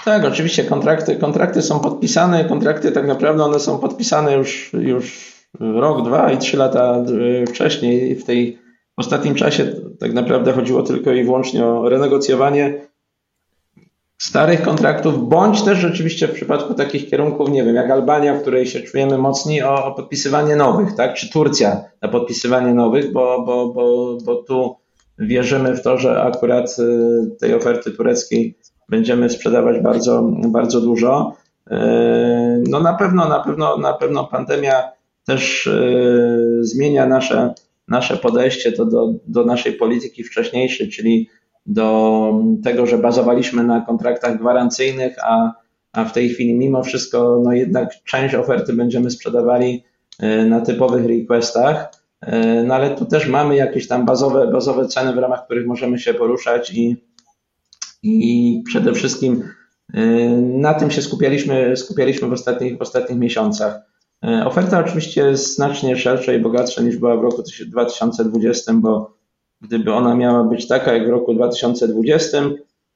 [0.05, 6.05] Tak, oczywiście kontrakty, kontrakty są podpisane, kontrakty tak naprawdę one są podpisane już, już rok,
[6.05, 7.03] dwa i trzy lata
[7.41, 8.15] e, wcześniej.
[8.15, 8.59] W tej
[8.97, 12.81] w ostatnim czasie tak naprawdę chodziło tylko i wyłącznie o renegocjowanie
[14.19, 18.65] starych kontraktów, bądź też rzeczywiście w przypadku takich kierunków, nie wiem, jak Albania, w której
[18.65, 21.13] się czujemy mocni, o, o podpisywanie nowych, tak?
[21.13, 24.75] Czy Turcja na podpisywanie nowych, bo, bo, bo, bo tu
[25.19, 26.85] wierzymy w to, że akurat e,
[27.39, 28.57] tej oferty tureckiej
[28.89, 31.33] będziemy sprzedawać bardzo, bardzo dużo.
[31.71, 34.83] E, no na pewno, na pewno, na pewno pandemia
[35.25, 35.91] też e,
[36.61, 37.53] zmienia nasze,
[37.87, 41.29] nasze podejście do, do, do naszej polityki wcześniejszej, czyli
[41.65, 42.33] do
[42.63, 45.53] tego, że bazowaliśmy na kontraktach gwarancyjnych, a,
[45.91, 49.83] a w tej chwili mimo wszystko no jednak część oferty będziemy sprzedawali
[50.19, 51.99] e, na typowych requestach.
[52.65, 56.13] No ale tu też mamy jakieś tam bazowe, bazowe ceny, w ramach których możemy się
[56.13, 56.97] poruszać i,
[58.03, 59.43] i przede wszystkim
[59.95, 59.99] y,
[60.41, 63.79] na tym się skupialiśmy, skupialiśmy w, ostatnich, w ostatnich miesiącach.
[64.45, 69.18] Oferta oczywiście jest znacznie szersza i bogatsza niż była w roku 2020, bo
[69.61, 72.41] gdyby ona miała być taka jak w roku 2020,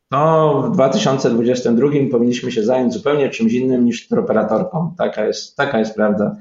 [0.10, 4.94] to w 2022 powinniśmy się zająć zupełnie czymś innym niż operatorką.
[4.98, 6.36] Taka jest, taka jest prawda.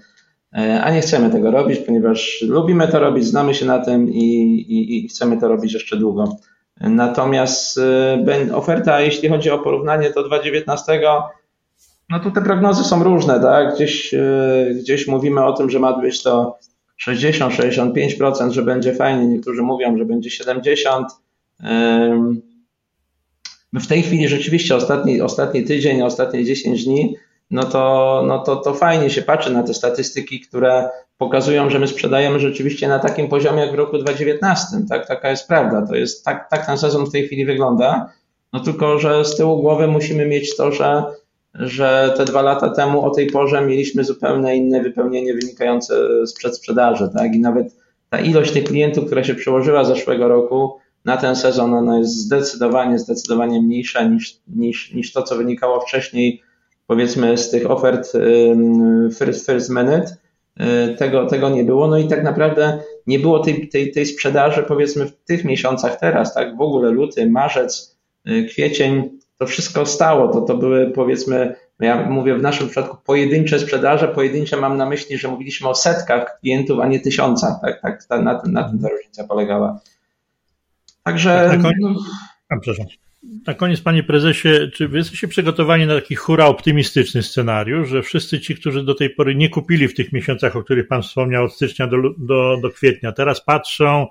[0.58, 4.24] Y, a nie chcemy tego robić, ponieważ lubimy to robić, znamy się na tym i,
[4.68, 6.36] i, i chcemy to robić jeszcze długo.
[6.80, 7.78] Natomiast
[8.48, 11.00] y, oferta, jeśli chodzi o porównanie do 2019,
[12.10, 13.74] no to te prognozy są różne, tak?
[13.74, 16.58] Gdzieś, y, gdzieś mówimy o tym, że ma być to
[17.08, 21.04] 60-65%, że będzie fajnie, niektórzy mówią, że będzie 70%.
[23.72, 27.16] W tej chwili rzeczywiście ostatni, ostatni tydzień, ostatnie 10 dni
[27.52, 30.88] no to, no to, to fajnie się patrzy na te statystyki, które
[31.18, 34.66] pokazują, że my sprzedajemy rzeczywiście na takim poziomie jak w roku 2019.
[34.88, 35.86] Tak, taka jest prawda.
[35.86, 38.12] To jest tak, tak ten sezon w tej chwili wygląda.
[38.52, 41.04] No tylko, że z tyłu głowy musimy mieć to, że,
[41.54, 47.10] że te dwa lata temu o tej porze mieliśmy zupełnie inne wypełnienie wynikające z przedsprzedaży.
[47.16, 47.34] Tak?
[47.34, 47.76] I nawet
[48.10, 52.98] ta ilość tych klientów, która się przełożyła zeszłego roku na ten sezon, ona jest zdecydowanie,
[52.98, 56.42] zdecydowanie mniejsza niż, niż, niż to, co wynikało wcześniej
[56.86, 58.12] powiedzmy z tych ofert
[59.18, 60.16] first, first minute,
[60.60, 61.86] y, tego, tego nie było.
[61.86, 66.34] No i tak naprawdę nie było tej, tej, tej sprzedaży powiedzmy w tych miesiącach teraz,
[66.34, 66.56] tak?
[66.56, 67.98] W ogóle luty, marzec,
[68.28, 70.32] y, kwiecień, to wszystko stało.
[70.32, 75.18] To, to były powiedzmy, ja mówię w naszym przypadku pojedyncze sprzedaże, pojedyncze mam na myśli,
[75.18, 77.80] że mówiliśmy o setkach klientów, a nie tysiącach, tak?
[78.08, 79.80] tak na, tym, na tym ta różnica polegała.
[81.02, 81.48] Także.
[81.50, 81.98] Tak, na koniec...
[82.48, 82.86] A, przepraszam.
[83.46, 88.40] Na koniec, panie prezesie, czy wy jesteście przygotowani na taki hura optymistyczny scenariusz, że wszyscy
[88.40, 91.54] ci, którzy do tej pory nie kupili w tych miesiącach, o których pan wspomniał, od
[91.54, 94.06] stycznia do, do, do kwietnia, teraz patrzą,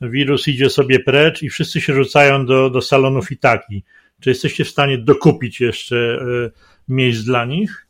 [0.00, 3.84] wirus idzie sobie precz i wszyscy się rzucają do, do salonów i taki.
[4.20, 6.50] Czy jesteście w stanie dokupić jeszcze y,
[6.88, 7.86] miejsc dla nich?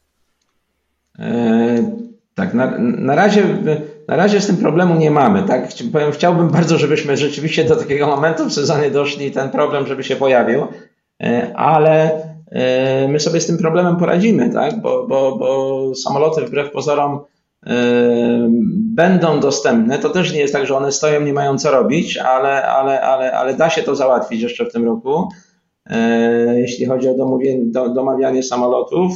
[1.18, 2.00] E,
[2.34, 3.42] tak, na, na, razie,
[4.08, 5.42] na razie z tym problemu nie mamy.
[5.42, 5.68] Tak?
[6.12, 10.16] Chciałbym bardzo, żebyśmy rzeczywiście do takiego momentu w sezonie doszli i ten problem, żeby się
[10.16, 10.66] pojawił,
[11.22, 14.80] e, ale e, my sobie z tym problemem poradzimy, tak?
[14.80, 17.20] bo, bo, bo samoloty wbrew pozorom
[17.66, 17.72] e,
[18.94, 19.98] będą dostępne.
[19.98, 23.32] To też nie jest tak, że one stoją, nie mają co robić, ale, ale, ale,
[23.32, 25.28] ale da się to załatwić jeszcze w tym roku.
[26.56, 27.14] Jeśli chodzi o
[27.94, 29.12] domawianie samolotów,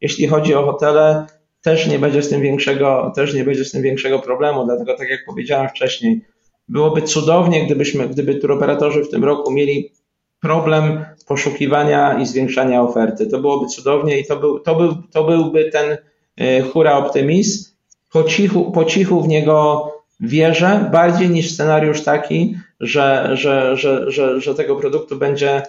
[0.00, 1.26] jeśli chodzi o hotele,
[1.62, 5.08] też nie będzie z tym większego, też nie będzie z tym większego problemu, dlatego tak
[5.08, 6.24] jak powiedziałem wcześniej,
[6.68, 9.92] byłoby cudownie, gdybyśmy, gdyby turoperatorzy w tym roku mieli
[10.40, 13.26] problem poszukiwania i zwiększania oferty.
[13.26, 15.98] To byłoby cudownie i to, był, to, był, to byłby ten
[16.40, 17.70] y, hura optymizm.
[18.12, 19.86] Po cichu, po cichu w niego
[20.20, 25.62] wierzę, bardziej niż scenariusz taki, że, że, że, że, że tego produktu będzie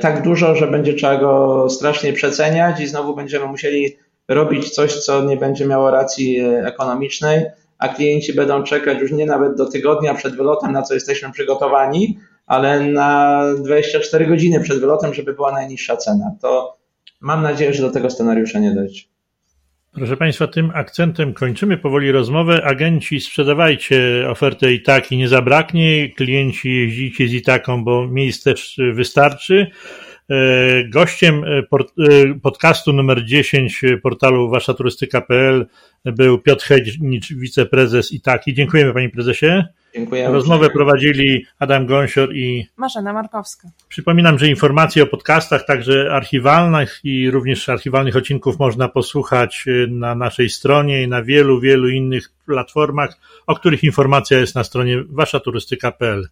[0.00, 3.96] tak dużo, że będzie trzeba go strasznie przeceniać i znowu będziemy musieli
[4.28, 7.46] robić coś, co nie będzie miało racji e, ekonomicznej,
[7.78, 12.18] a klienci będą czekać już nie nawet do tygodnia przed wylotem, na co jesteśmy przygotowani,
[12.46, 16.36] ale na 24 godziny przed wylotem, żeby była najniższa cena.
[16.40, 16.76] To
[17.20, 19.02] mam nadzieję, że do tego scenariusza nie dojdzie.
[19.94, 22.64] Proszę Państwa, tym akcentem kończymy powoli rozmowę.
[22.64, 26.08] Agenci, sprzedawajcie ofertę i tak i nie zabraknie.
[26.08, 29.70] Klienci jeździcie z i taką, bo miejsc też wystarczy.
[30.88, 31.44] Gościem
[32.42, 35.66] podcastu numer 10 portalu waszaturystyka.pl
[36.04, 38.54] był Piotr Hednicz, wiceprezes Itaki.
[38.54, 39.64] Dziękujemy panie prezesie.
[39.94, 40.28] Dziękuję.
[40.28, 43.68] Rozmowę prowadzili Adam Gąsior i Marzena Markowska.
[43.88, 50.50] Przypominam, że informacje o podcastach, także archiwalnych i również archiwalnych odcinków można posłuchać na naszej
[50.50, 53.16] stronie i na wielu, wielu innych platformach,
[53.46, 56.28] o których informacja jest na stronie waszaturystyka.pl.